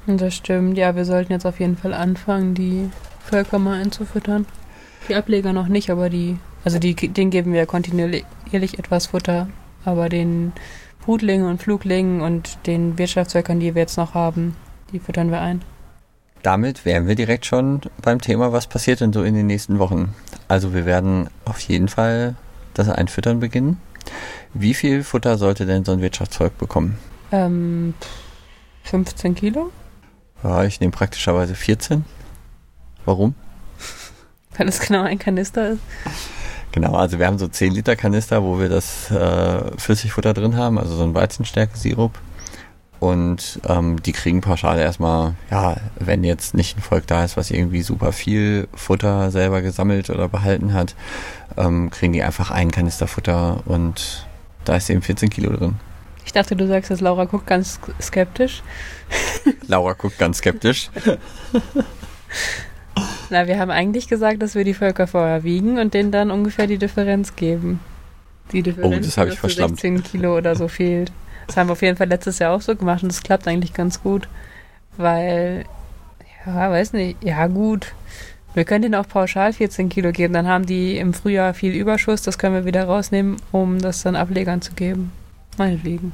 [0.06, 0.78] Das stimmt.
[0.78, 2.90] Ja, wir sollten jetzt auf jeden Fall anfangen, die
[3.24, 4.46] Völker mal einzufüttern.
[5.08, 9.48] Die Ableger noch nicht, aber die, also die, denen geben wir kontinuierlich etwas Futter.
[9.84, 10.52] Aber den
[11.04, 14.54] Brutlingen und Fluglingen und den Wirtschaftsvölkern, die wir jetzt noch haben,
[14.92, 15.62] die füttern wir ein.
[16.44, 20.14] Damit wären wir direkt schon beim Thema, was passiert denn so in den nächsten Wochen.
[20.46, 22.36] Also wir werden auf jeden Fall
[22.74, 23.80] das Einfüttern beginnen.
[24.54, 26.96] Wie viel Futter sollte denn so ein Wirtschaftsvolk bekommen?
[27.32, 27.94] Ähm,
[28.86, 29.72] 15 Kilo?
[30.42, 32.04] Ja, ich nehme praktischerweise 14.
[33.04, 33.34] Warum?
[34.56, 35.80] Weil es genau ein Kanister ist.
[36.72, 40.78] Genau, also wir haben so 10 Liter Kanister, wo wir das äh, Flüssigfutter drin haben,
[40.78, 42.12] also so ein Weizenstärke-Sirup.
[42.98, 47.50] Und ähm, die kriegen pauschal erstmal, ja, wenn jetzt nicht ein Volk da ist, was
[47.50, 50.94] irgendwie super viel Futter selber gesammelt oder behalten hat,
[51.56, 54.26] ähm, kriegen die einfach einen Kanister Futter und
[54.64, 55.76] da ist eben 14 Kilo drin.
[56.26, 58.62] Ich dachte, du sagst, dass Laura guckt ganz skeptisch.
[59.68, 60.90] Laura guckt ganz skeptisch.
[63.30, 66.66] Na, wir haben eigentlich gesagt, dass wir die Völker vorher wiegen und denen dann ungefähr
[66.66, 67.80] die Differenz geben.
[68.52, 69.76] Die Differenz, oh, das habe ich verstanden.
[69.76, 71.12] 16 Kilo oder so fehlt.
[71.46, 73.72] Das haben wir auf jeden Fall letztes Jahr auch so gemacht und das klappt eigentlich
[73.72, 74.28] ganz gut.
[74.96, 75.64] Weil,
[76.44, 77.94] ja, weiß nicht, ja gut.
[78.54, 82.22] Wir können denen auch pauschal 14 Kilo geben, dann haben die im Frühjahr viel Überschuss,
[82.22, 85.12] das können wir wieder rausnehmen, um das dann Ablegern zu geben.
[85.56, 86.12] Meinetwegen.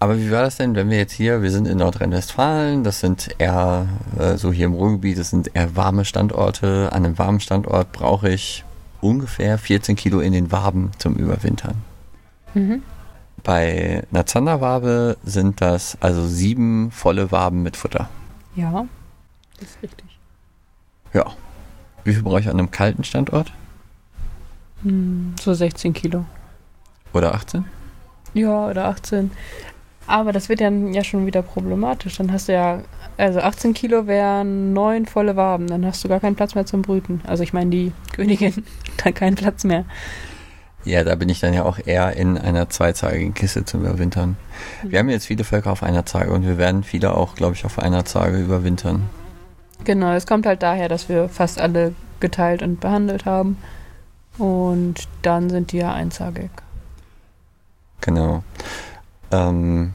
[0.00, 3.34] Aber wie war das denn, wenn wir jetzt hier, wir sind in Nordrhein-Westfalen, das sind
[3.38, 6.90] eher, äh, so hier im Ruhrgebiet, das sind eher warme Standorte.
[6.92, 8.64] An einem warmen Standort brauche ich
[9.00, 11.76] ungefähr 14 Kilo in den Waben zum Überwintern.
[12.54, 12.82] Mhm.
[13.42, 18.08] Bei einer Zanderwabe sind das also sieben volle Waben mit Futter.
[18.56, 18.86] Ja,
[19.60, 20.18] das ist richtig.
[21.12, 21.32] Ja.
[22.04, 23.52] Wie viel brauche ich an einem kalten Standort?
[24.82, 26.24] Hm, so 16 Kilo.
[27.12, 27.64] Oder 18?
[28.34, 29.30] Ja, oder 18.
[30.06, 32.16] Aber das wird dann ja schon wieder problematisch.
[32.18, 32.80] Dann hast du ja,
[33.16, 35.66] also 18 Kilo wären neun volle Waben.
[35.66, 37.22] Dann hast du gar keinen Platz mehr zum Brüten.
[37.26, 39.84] Also ich meine, die Königin hat dann keinen Platz mehr.
[40.84, 44.36] Ja, da bin ich dann ja auch eher in einer zweizagigen Kiste zum Überwintern.
[44.82, 44.90] Mhm.
[44.90, 47.64] Wir haben jetzt viele Völker auf einer Zage und wir werden viele auch, glaube ich,
[47.64, 49.08] auf einer Zage überwintern.
[49.84, 53.56] Genau, es kommt halt daher, dass wir fast alle geteilt und behandelt haben.
[54.36, 56.50] Und dann sind die ja einzagig.
[58.04, 58.44] Genau.
[59.32, 59.94] Ähm,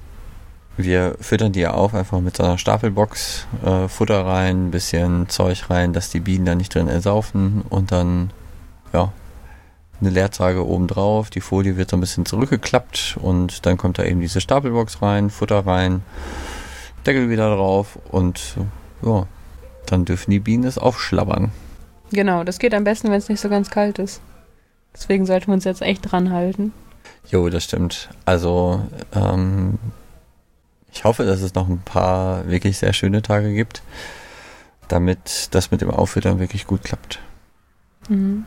[0.78, 5.69] wir füttern die ja auf, einfach mit so einer Stapelbox, äh, Futter rein, bisschen Zeug
[5.69, 8.32] rein, dass die Bienen da nicht drin ersaufen und dann,
[8.93, 9.12] ja,
[10.02, 14.04] eine Leerzage oben drauf, die Folie wird so ein bisschen zurückgeklappt und dann kommt da
[14.06, 16.02] eben diese Stapelbox rein, Futter rein,
[17.06, 18.56] Deckel wieder drauf und
[19.04, 19.28] ja,
[19.86, 21.52] dann dürfen die Bienen es aufschlabbern.
[22.12, 24.22] Genau, das geht am besten, wenn es nicht so ganz kalt ist.
[24.95, 26.74] Deswegen sollten wir uns jetzt echt dran halten.
[27.30, 28.10] Jo, das stimmt.
[28.26, 28.82] Also,
[29.13, 29.78] ähm,
[30.91, 33.84] ich hoffe, dass es noch ein paar wirklich sehr schöne Tage gibt,
[34.88, 37.19] damit das mit dem Auffüttern wirklich gut klappt.
[38.08, 38.45] Mhm.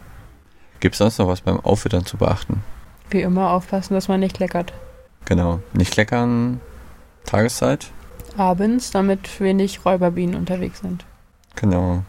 [0.80, 2.64] Gibt es sonst noch was beim Auffüttern zu beachten?
[3.10, 4.72] Wie immer aufpassen, dass man nicht kleckert.
[5.26, 5.60] Genau.
[5.72, 6.60] Nicht kleckern,
[7.24, 7.90] Tageszeit?
[8.36, 11.04] Abends, damit wenig Räuberbienen unterwegs sind.
[11.54, 12.02] Genau.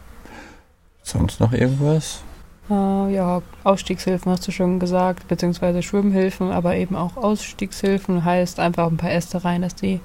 [1.02, 2.22] Sonst noch irgendwas?
[2.70, 8.86] Uh, ja, Ausstiegshilfen hast du schon gesagt, beziehungsweise Schwimmhilfen, aber eben auch Ausstiegshilfen heißt einfach
[8.86, 10.00] ein paar Äste rein, dass die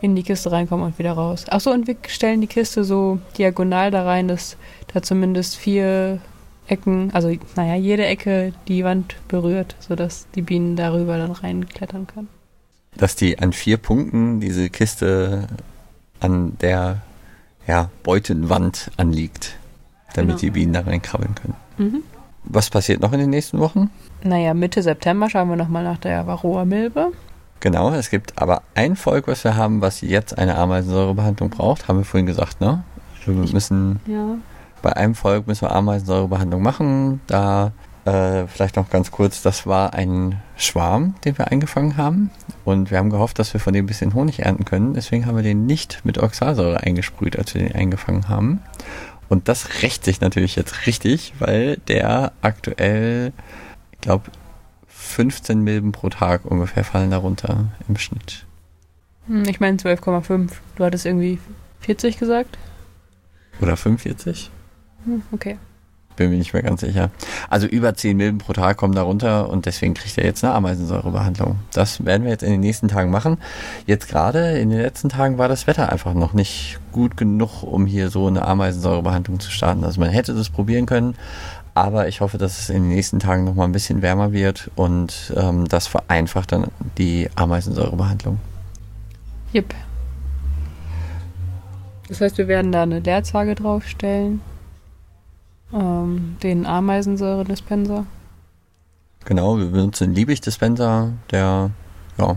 [0.00, 1.46] in die Kiste reinkommen und wieder raus.
[1.48, 4.56] Achso, und wir stellen die Kiste so diagonal da rein, dass
[4.92, 6.20] da zumindest vier
[6.68, 12.28] Ecken, also naja, jede Ecke die Wand berührt, sodass die Bienen darüber dann reinklettern können.
[12.96, 15.48] Dass die an vier Punkten diese Kiste
[16.20, 17.02] an der
[17.66, 19.56] ja, Beutenwand anliegt,
[20.14, 20.40] damit genau.
[20.40, 21.56] die Bienen da reinkrabbeln können.
[21.78, 22.02] Mhm.
[22.44, 23.90] Was passiert noch in den nächsten Wochen?
[24.22, 27.12] Naja, Mitte September schauen wir nochmal nach der Varroa-Milbe.
[27.60, 31.98] Genau, es gibt aber ein Volk, was wir haben, was jetzt eine Ameisensäurebehandlung braucht, haben
[31.98, 32.84] wir vorhin gesagt, ne?
[33.26, 34.38] Wir müssen ja
[34.82, 37.20] bei einem Volk müssen wir Ameisensäurebehandlung machen.
[37.26, 37.72] Da
[38.04, 42.30] äh, vielleicht noch ganz kurz, das war ein Schwarm, den wir eingefangen haben.
[42.64, 44.94] Und wir haben gehofft, dass wir von dem ein bisschen Honig ernten können.
[44.94, 48.62] Deswegen haben wir den nicht mit Oxalsäure eingesprüht, als wir den eingefangen haben.
[49.28, 53.32] Und das rächt sich natürlich jetzt richtig, weil der aktuell,
[53.92, 54.30] ich glaube,
[54.86, 58.46] 15 Milben pro Tag ungefähr fallen darunter im Schnitt.
[59.26, 60.50] Hm, ich meine 12,5.
[60.76, 61.38] Du hattest irgendwie
[61.80, 62.58] 40 gesagt?
[63.60, 64.50] Oder 45?
[65.04, 65.58] Hm, okay.
[66.18, 67.10] Bin mir nicht mehr ganz sicher.
[67.48, 70.52] Also über 10 Milben pro Tag kommen da runter und deswegen kriegt er jetzt eine
[70.52, 71.60] Ameisensäurebehandlung.
[71.72, 73.38] Das werden wir jetzt in den nächsten Tagen machen.
[73.86, 77.86] Jetzt gerade in den letzten Tagen war das Wetter einfach noch nicht gut genug, um
[77.86, 79.84] hier so eine Ameisensäurebehandlung zu starten.
[79.84, 81.14] Also man hätte das probieren können,
[81.74, 84.72] aber ich hoffe, dass es in den nächsten Tagen noch mal ein bisschen wärmer wird
[84.74, 86.66] und ähm, das vereinfacht dann
[86.98, 88.40] die Ameisensäurebehandlung.
[89.52, 89.72] Jep.
[92.08, 94.40] Das heißt, wir werden da eine Leerzage draufstellen
[95.72, 98.06] ähm, den Ameisensäure-Dispenser.
[99.24, 101.70] Genau, wir benutzen den Liebig-Dispenser, der,
[102.18, 102.36] ja,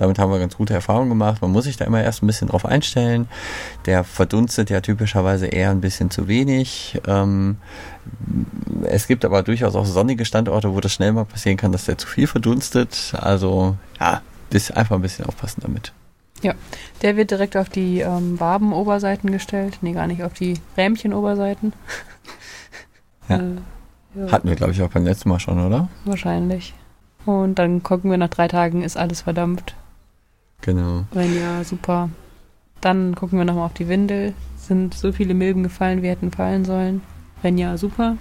[0.00, 1.42] damit haben wir ganz gute Erfahrungen gemacht.
[1.42, 3.28] Man muss sich da immer erst ein bisschen drauf einstellen.
[3.84, 6.98] Der verdunstet ja typischerweise eher ein bisschen zu wenig.
[7.06, 7.58] Ähm,
[8.84, 11.98] es gibt aber durchaus auch sonnige Standorte, wo das schnell mal passieren kann, dass der
[11.98, 13.12] zu viel verdunstet.
[13.20, 14.22] Also ja,
[14.74, 15.92] einfach ein bisschen aufpassen damit.
[16.40, 16.54] Ja,
[17.02, 19.78] der wird direkt auf die ähm, Wabenoberseiten gestellt.
[19.82, 21.74] Nee, gar nicht, auf die Rähmchenoberseiten.
[23.30, 24.22] Ja.
[24.22, 24.32] Ja.
[24.32, 25.88] Hatten wir, glaube ich, auch beim letzten Mal schon, oder?
[26.04, 26.74] Wahrscheinlich.
[27.26, 29.76] Und dann gucken wir nach drei Tagen, ist alles verdampft.
[30.62, 31.04] Genau.
[31.12, 32.10] Wenn ja, super.
[32.80, 34.34] Dann gucken wir nochmal auf die Windel.
[34.56, 37.02] Sind so viele Milben gefallen, wie hätten fallen sollen?
[37.42, 38.16] Wenn ja, super.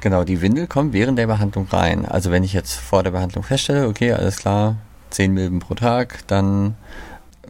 [0.00, 2.04] Genau, die Windel kommt während der Behandlung rein.
[2.04, 4.76] Also wenn ich jetzt vor der Behandlung feststelle, okay, alles klar,
[5.10, 6.74] 10 Milben pro Tag, dann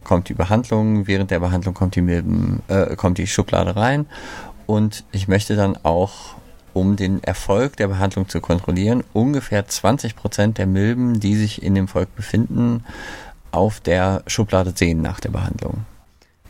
[0.04, 4.06] kommt die Behandlung, während der Behandlung kommt die Milben, äh, kommt die Schublade rein
[4.66, 6.33] und ich möchte dann auch
[6.74, 11.74] um den Erfolg der Behandlung zu kontrollieren, ungefähr 20 Prozent der Milben, die sich in
[11.74, 12.84] dem Volk befinden,
[13.52, 15.86] auf der Schublade sehen nach der Behandlung.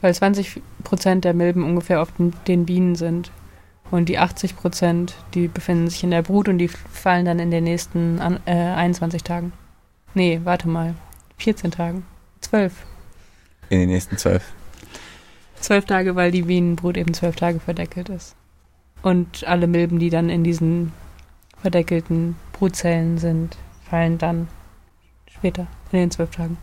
[0.00, 2.08] Weil 20 Prozent der Milben ungefähr auf
[2.46, 3.30] den Bienen sind.
[3.90, 7.50] Und die 80 Prozent, die befinden sich in der Brut und die fallen dann in
[7.50, 9.52] den nächsten äh, 21 Tagen.
[10.14, 10.94] Nee, warte mal.
[11.37, 12.04] 14 Tagen.
[12.40, 12.72] 12.
[13.68, 14.42] In den nächsten 12.
[15.60, 18.34] 12 Tage, weil die Bienenbrut eben 12 Tage verdeckelt ist.
[19.04, 20.92] Und alle Milben, die dann in diesen
[21.60, 24.48] verdeckelten Brutzellen sind, fallen dann
[25.26, 26.56] später, in den zwölf Tagen.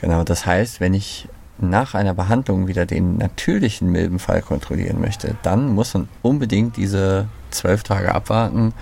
[0.00, 5.74] Genau, das heißt, wenn ich nach einer Behandlung wieder den natürlichen Milbenfall kontrollieren möchte, dann
[5.74, 8.72] muss man unbedingt diese zwölf Tage abwarten.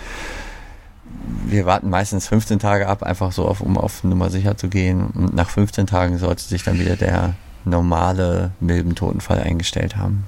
[1.46, 5.08] Wir warten meistens 15 Tage ab, einfach so, auf, um auf Nummer sicher zu gehen.
[5.08, 10.24] Und nach 15 Tagen sollte sich dann wieder der normale Milbentotenfall eingestellt haben.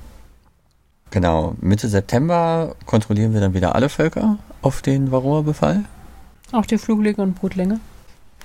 [1.12, 5.85] Genau, Mitte September kontrollieren wir dann wieder alle Völker auf den Varroa-Befall.
[6.53, 7.81] Auch die Fluglänge und Brutlänge.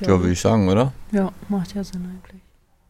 [0.02, 0.92] Ja, würde ich sagen, oder?
[1.14, 2.42] Ja, macht ja Sinn eigentlich.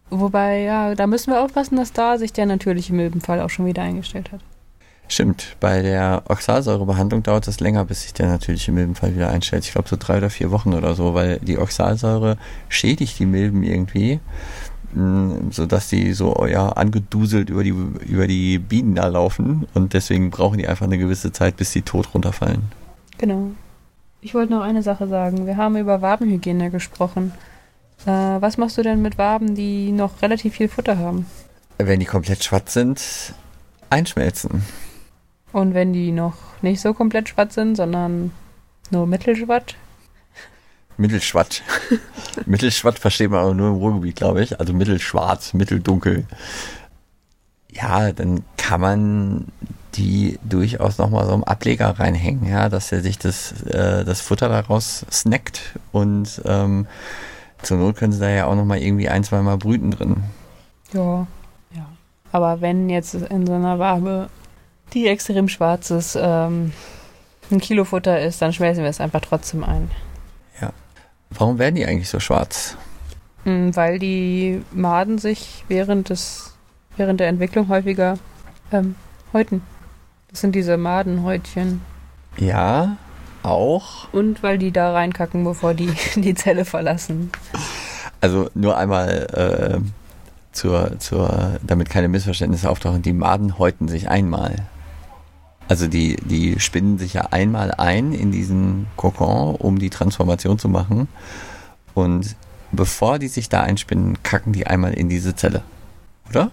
[0.10, 3.84] Wobei, ja, da müssen wir aufpassen, dass da sich der natürliche Milbenfall auch schon wieder
[3.84, 4.40] eingestellt hat.
[5.10, 9.64] Stimmt, bei der Oxalsäurebehandlung dauert es länger, bis sich der natürliche Milbenfall wieder einstellt.
[9.64, 12.38] Ich glaube so drei oder vier Wochen oder so, weil die Oxalsäure
[12.68, 14.20] schädigt die Milben irgendwie,
[14.94, 20.30] mh, sodass die so ja, angeduselt über die, über die Bienen da laufen und deswegen
[20.30, 22.64] brauchen die einfach eine gewisse Zeit, bis sie tot runterfallen.
[23.18, 23.52] Genau.
[24.22, 25.46] Ich wollte noch eine Sache sagen.
[25.46, 27.34] Wir haben über Wabenhygiene gesprochen.
[28.06, 31.26] Äh, was machst du denn mit Waben, die noch relativ viel Futter haben?
[31.78, 33.34] Wenn die komplett schwarz sind,
[33.90, 34.64] einschmelzen.
[35.54, 38.32] Und wenn die noch nicht so komplett schwarz sind, sondern
[38.92, 39.76] nur mittelschwatt?
[40.98, 41.64] Mittelschwatt.
[42.46, 44.60] Mittelschwatt versteht man aber nur im Ruhrgebiet, glaube ich.
[44.60, 46.26] Also mittelschwarz, mitteldunkel.
[47.72, 49.48] Ja, dann kann man
[49.96, 54.50] die durchaus nochmal so im Ableger reinhängen, ja, dass er sich das, äh, das Futter
[54.50, 56.88] daraus snackt und ähm,
[57.64, 60.24] zur Not können sie da ja auch nochmal irgendwie ein, zwei Mal brüten drin.
[60.94, 61.26] Ja.
[61.76, 61.86] ja.
[62.32, 64.30] Aber wenn jetzt in so einer Wabe,
[64.94, 66.74] die extrem schwarz ist, ähm,
[67.50, 69.90] ein Kilo Futter ist, dann schmelzen wir es einfach trotzdem ein.
[71.30, 72.78] Warum werden die eigentlich so schwarz?
[73.46, 76.54] Mm, Weil die Maden sich während des
[76.98, 78.18] während der Entwicklung häufiger
[78.72, 78.96] ähm,
[79.34, 79.62] häuten.
[80.30, 81.82] Das sind diese Madenhäutchen.
[82.38, 82.98] Ja,
[83.44, 84.12] auch.
[84.12, 87.32] Und weil die da reinkacken, bevor die die Zelle verlassen.
[88.20, 89.80] Also nur einmal äh,
[90.52, 94.56] zur, zur, damit keine Missverständnisse auftauchen, die Maden häuten sich einmal.
[95.68, 100.70] Also die, die spinnen sich ja einmal ein in diesen Kokon, um die Transformation zu
[100.70, 101.08] machen.
[101.94, 102.36] Und
[102.72, 105.64] bevor die sich da einspinnen, kacken die einmal in diese Zelle.
[106.30, 106.52] Oder?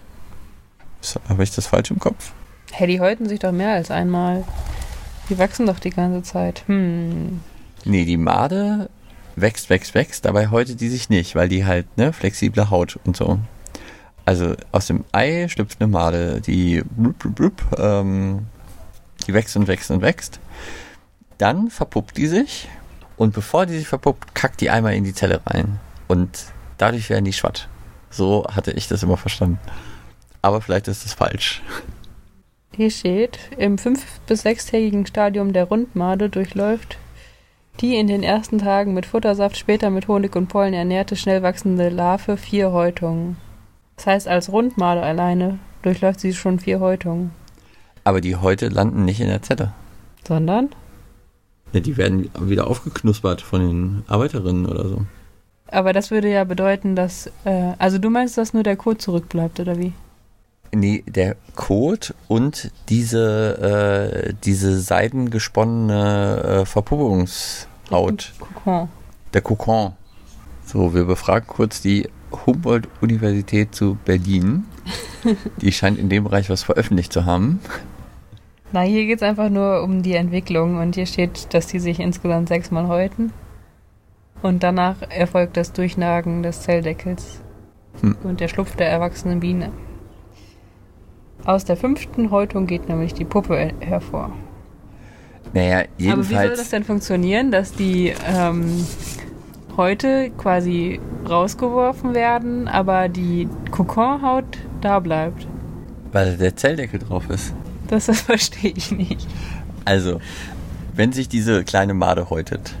[1.29, 2.33] Habe ich das falsch im Kopf?
[2.71, 4.43] Hey, die häuten sich doch mehr als einmal.
[5.29, 6.63] Die wachsen doch die ganze Zeit.
[6.67, 7.41] Hm.
[7.85, 8.89] Nee, die Made
[9.35, 13.15] wächst, wächst, wächst, dabei häutet die sich nicht, weil die halt, ne, flexible Haut und
[13.15, 13.39] so.
[14.25, 18.47] Also aus dem Ei schlüpft eine Made, die blub, blub, blub, ähm,
[19.27, 20.39] die wächst und wächst und wächst.
[21.37, 22.67] Dann verpuppt die sich
[23.17, 25.79] und bevor die sich verpuppt, kackt die einmal in die Zelle rein.
[26.07, 26.45] Und
[26.77, 27.67] dadurch werden die schwatt.
[28.09, 29.59] So hatte ich das immer verstanden.
[30.41, 31.61] Aber vielleicht ist das falsch.
[32.75, 36.97] Hier steht, im fünf- bis sechstägigen Stadium der Rundmade durchläuft
[37.81, 41.89] die in den ersten Tagen mit Futtersaft, später mit Honig und Pollen ernährte, schnell wachsende
[41.89, 43.37] Larve vier Häutungen.
[43.97, 47.31] Das heißt, als Rundmade alleine durchläuft sie schon vier Häutungen.
[48.05, 49.73] Aber die Häute landen nicht in der Zelle.
[50.25, 50.69] Sondern?
[51.73, 55.01] Ja, die werden wieder aufgeknuspert von den Arbeiterinnen oder so.
[55.67, 57.27] Aber das würde ja bedeuten, dass.
[57.43, 59.91] Äh, also du meinst, dass nur der Kot zurückbleibt, oder wie?
[60.71, 68.33] Nee, der Kot und diese, äh, diese seidengesponnene äh, Verpuppungshaut.
[68.39, 68.89] Kokon.
[69.33, 69.93] Der Kokon.
[70.65, 72.09] So, wir befragen kurz die
[72.45, 74.65] Humboldt-Universität zu Berlin.
[75.61, 77.59] Die scheint in dem Bereich was veröffentlicht zu haben.
[78.75, 82.01] Na, hier geht es einfach nur um die Entwicklung und hier steht, dass die sich
[82.01, 83.31] insgesamt sechsmal häuten.
[84.41, 87.39] Und danach erfolgt das Durchnagen des Zelldeckels
[88.01, 88.17] Hm.
[88.25, 89.71] und der Schlupf der erwachsenen Biene.
[91.45, 94.31] Aus der fünften Häutung geht nämlich die Puppe hervor.
[95.53, 96.69] Naja, Aber wie soll das jedenfalls.
[96.71, 98.85] denn funktionieren, dass die ähm,
[99.77, 105.47] Häute quasi rausgeworfen werden, aber die Kokonhaut da bleibt?
[106.11, 107.53] Weil der Zelldeckel drauf ist.
[107.87, 109.27] Das, das verstehe ich nicht.
[109.85, 110.19] Also,
[110.95, 112.73] wenn sich diese kleine Made häutet,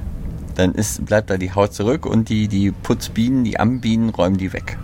[0.55, 4.53] dann ist, bleibt da die Haut zurück und die, die Putzbienen, die Ambienen räumen die
[4.53, 4.77] weg.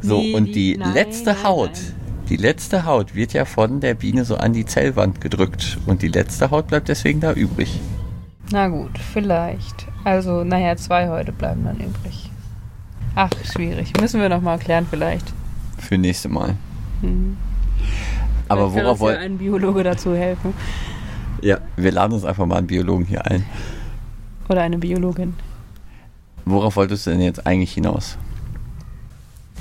[0.00, 1.94] So, Nee, und die- die nein, letzte Haut, nein.
[2.28, 6.08] die letzte Haut wird ja von der Biene so an die Zellwand gedrückt und die
[6.08, 7.80] letzte Haut bleibt deswegen da übrig.
[8.52, 9.86] Na gut, vielleicht.
[10.04, 12.30] Also, naja, zwei Häute bleiben dann übrig.
[13.14, 13.92] Ach, schwierig.
[14.00, 15.32] Müssen wir nochmal klären vielleicht.
[15.78, 16.54] Für nächste Mal.
[17.00, 17.36] Hm.
[18.48, 20.54] Aber Vielleicht worauf uns ja ein Biologe dazu helfen.
[21.42, 23.44] Ja, wir laden uns einfach mal einen Biologen hier ein.
[24.48, 25.34] Oder eine Biologin.
[26.44, 28.16] Worauf wolltest du denn jetzt eigentlich hinaus?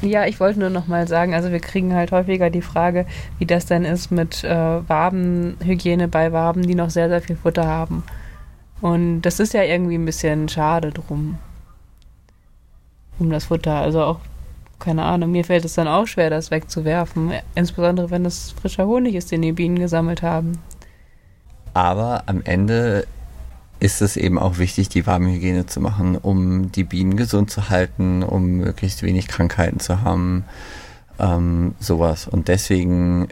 [0.02, 3.06] Ja, ich wollte nur noch mal sagen, also wir kriegen halt häufiger die Frage,
[3.40, 7.66] wie das denn ist mit äh, Wabenhygiene bei Waben, die noch sehr, sehr viel Futter
[7.66, 8.04] haben.
[8.80, 11.40] Und das ist ja irgendwie ein bisschen schade drum.
[13.18, 13.76] Um das Futter.
[13.76, 14.20] Also auch,
[14.80, 17.32] keine Ahnung, mir fällt es dann auch schwer, das wegzuwerfen.
[17.56, 20.60] Insbesondere, wenn es frischer Honig ist, den die Bienen gesammelt haben.
[21.74, 23.08] Aber am Ende
[23.80, 28.24] ist es eben auch wichtig, die Warmhygiene zu machen, um die Bienen gesund zu halten,
[28.24, 30.46] um möglichst wenig Krankheiten zu haben,
[31.20, 32.28] ähm, sowas.
[32.28, 33.28] Und deswegen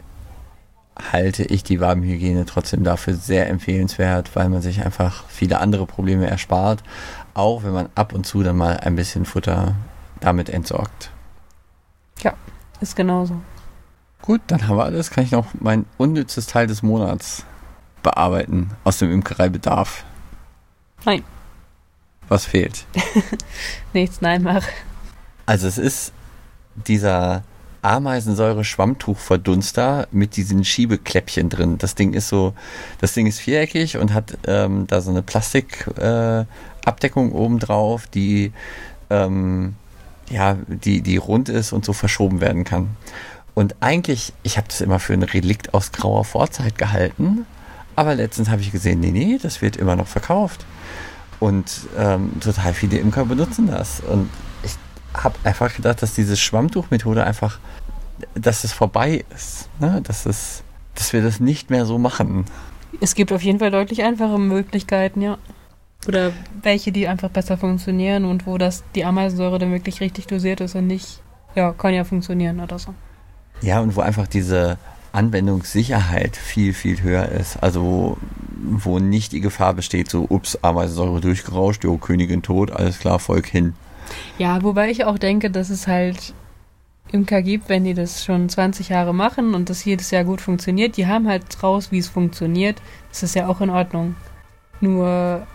[1.12, 6.26] halte ich die Wabenhygiene trotzdem dafür sehr empfehlenswert, weil man sich einfach viele andere Probleme
[6.26, 6.82] erspart,
[7.34, 9.74] auch wenn man ab und zu dann mal ein bisschen Futter
[10.20, 11.10] damit entsorgt.
[12.22, 12.34] Ja,
[12.80, 13.40] ist genauso.
[14.22, 15.10] Gut, dann haben wir alles.
[15.10, 17.44] Kann ich noch mein unnützes Teil des Monats
[18.02, 20.04] bearbeiten aus dem Imkereibedarf?
[21.04, 21.22] Nein.
[22.28, 22.86] Was fehlt?
[23.92, 24.64] Nichts, nein, mach.
[25.46, 26.12] Also es ist
[26.74, 27.44] dieser
[27.82, 31.78] Ameisensäure-Schwammtuchverdunster mit diesen Schiebekläppchen drin.
[31.78, 32.54] Das Ding ist so,
[33.00, 38.52] das Ding ist viereckig und hat ähm, da so eine Plastikabdeckung äh, oben drauf, die
[39.08, 39.76] ähm,
[40.30, 42.90] ja, die, die rund ist und so verschoben werden kann.
[43.54, 47.46] Und eigentlich, ich habe das immer für ein Relikt aus grauer Vorzeit gehalten,
[47.94, 50.66] aber letztens habe ich gesehen, nee, nee, das wird immer noch verkauft.
[51.40, 54.00] Und ähm, total viele Imker benutzen das.
[54.00, 54.28] Und
[54.62, 54.72] ich
[55.14, 57.58] habe einfach gedacht, dass diese Schwammtuchmethode einfach,
[58.34, 59.68] dass es vorbei ist.
[59.80, 60.02] Ne?
[60.02, 60.62] Dass, es,
[60.94, 62.44] dass wir das nicht mehr so machen.
[63.00, 65.38] Es gibt auf jeden Fall deutlich einfache Möglichkeiten, ja.
[66.06, 66.32] Oder
[66.62, 70.74] welche, die einfach besser funktionieren und wo das die Ameisensäure dann wirklich richtig dosiert ist
[70.74, 71.20] und nicht,
[71.54, 72.94] ja, kann ja funktionieren oder so.
[73.62, 74.78] Ja, und wo einfach diese
[75.12, 77.56] Anwendungssicherheit viel, viel höher ist.
[77.62, 78.18] Also
[78.58, 83.46] wo nicht die Gefahr besteht, so, ups, Ameisensäure durchgerauscht, jo, Königin tot, alles klar, Volk
[83.46, 83.74] hin.
[84.38, 86.34] Ja, wobei ich auch denke, dass es halt
[87.12, 90.96] Imker gibt, wenn die das schon 20 Jahre machen und das jedes Jahr gut funktioniert,
[90.96, 92.80] die haben halt raus, wie es funktioniert.
[93.10, 94.16] Das ist ja auch in Ordnung.
[94.80, 95.46] Nur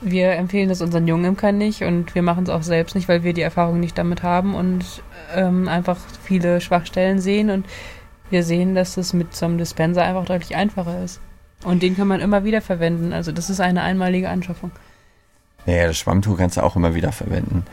[0.00, 3.22] wir empfehlen das unseren jungen Imkern nicht und wir machen es auch selbst nicht, weil
[3.22, 4.84] wir die Erfahrung nicht damit haben und
[5.34, 7.66] ähm, einfach viele Schwachstellen sehen und
[8.30, 11.20] wir sehen, dass es mit so einem Dispenser einfach deutlich einfacher ist.
[11.64, 13.12] Und den kann man immer wieder verwenden.
[13.12, 14.70] Also das ist eine einmalige Anschaffung.
[15.64, 17.64] Naja, das Schwammtuch kannst du auch immer wieder verwenden.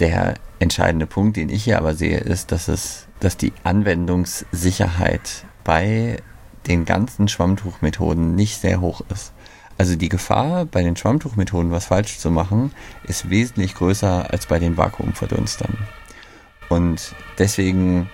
[0.00, 6.18] Der entscheidende Punkt, den ich hier aber sehe, ist, dass es, dass die Anwendungssicherheit bei
[6.66, 9.32] den ganzen Schwammtuchmethoden nicht sehr hoch ist.
[9.78, 12.72] Also die Gefahr bei den Schwammtuchmethoden, was falsch zu machen,
[13.04, 15.78] ist wesentlich größer als bei den Vakuumverdunstern.
[16.68, 18.10] Und deswegen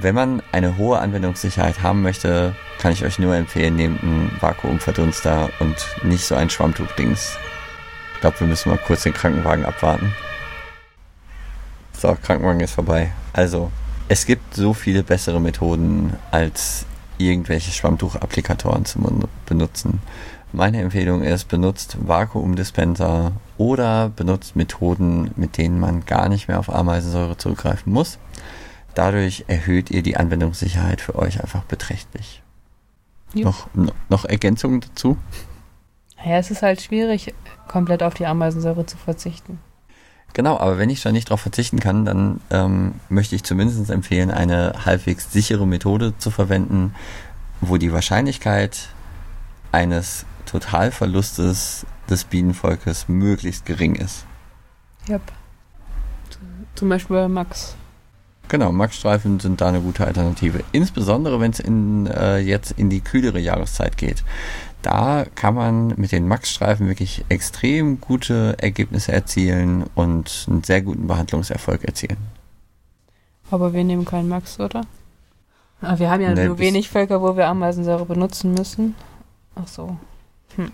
[0.00, 5.50] wenn man eine hohe Anwendungssicherheit haben möchte, kann ich euch nur empfehlen, nehmt einen Vakuumverdunster
[5.58, 5.74] und
[6.04, 7.36] nicht so ein Schwammtuch-Dings.
[8.14, 10.14] Ich glaube, wir müssen mal kurz den Krankenwagen abwarten.
[11.92, 13.10] So, Krankenwagen ist vorbei.
[13.32, 13.72] Also,
[14.08, 16.86] es gibt so viele bessere Methoden, als
[17.18, 19.00] irgendwelche Schwammtuch-Applikatoren zu
[19.46, 20.00] benutzen.
[20.52, 26.74] Meine Empfehlung ist, benutzt Vakuumdispenser oder benutzt Methoden, mit denen man gar nicht mehr auf
[26.74, 28.18] Ameisensäure zurückgreifen muss.
[28.94, 32.42] Dadurch erhöht ihr die Anwendungssicherheit für euch einfach beträchtlich.
[33.34, 33.68] Noch,
[34.08, 35.18] noch Ergänzungen dazu?
[36.24, 37.34] Ja, es ist halt schwierig,
[37.68, 39.60] komplett auf die Ameisensäure zu verzichten.
[40.32, 44.30] Genau, aber wenn ich schon nicht darauf verzichten kann, dann ähm, möchte ich zumindest empfehlen,
[44.30, 46.94] eine halbwegs sichere Methode zu verwenden,
[47.60, 48.88] wo die Wahrscheinlichkeit
[49.72, 54.24] eines Totalverlustes des Bienenvolkes möglichst gering ist.
[55.08, 55.22] Yep.
[56.74, 57.76] Zum Beispiel bei Max.
[58.48, 60.64] Genau, Max-Streifen sind da eine gute Alternative.
[60.72, 64.24] Insbesondere, wenn es in, äh, jetzt in die kühlere Jahreszeit geht.
[64.80, 71.06] Da kann man mit den Max-Streifen wirklich extrem gute Ergebnisse erzielen und einen sehr guten
[71.08, 72.16] Behandlungserfolg erzielen.
[73.50, 74.82] Aber wir nehmen keinen Max, oder?
[75.80, 78.94] Aber ah, wir haben ja nee, nur wenig Völker, wo wir Ameisensäure benutzen müssen.
[79.54, 79.96] Ach so.
[80.58, 80.72] Hm.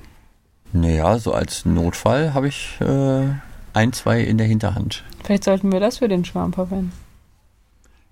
[0.73, 3.29] Naja, so als Notfall habe ich äh,
[3.75, 5.05] ein, zwei in der Hinterhand.
[5.23, 6.93] Vielleicht sollten wir das für den Schwarm verwenden.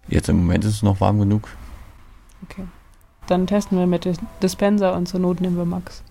[0.06, 1.48] Jetzt im Moment ist es noch warm genug.
[2.44, 2.64] Okay.
[3.26, 4.08] Dann testen wir mit
[4.42, 6.02] Dispenser und zur Not nehmen wir Max.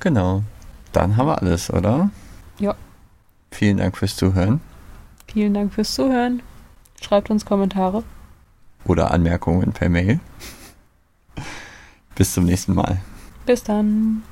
[0.00, 0.42] Genau.
[0.92, 2.10] Dann haben wir alles, oder?
[2.58, 2.74] Ja.
[3.50, 4.60] Vielen Dank fürs Zuhören.
[5.26, 6.42] Vielen Dank fürs Zuhören.
[7.00, 8.02] Schreibt uns Kommentare.
[8.84, 10.20] Oder Anmerkungen per Mail.
[12.14, 13.00] Bis zum nächsten Mal.
[13.44, 14.22] Bis dann.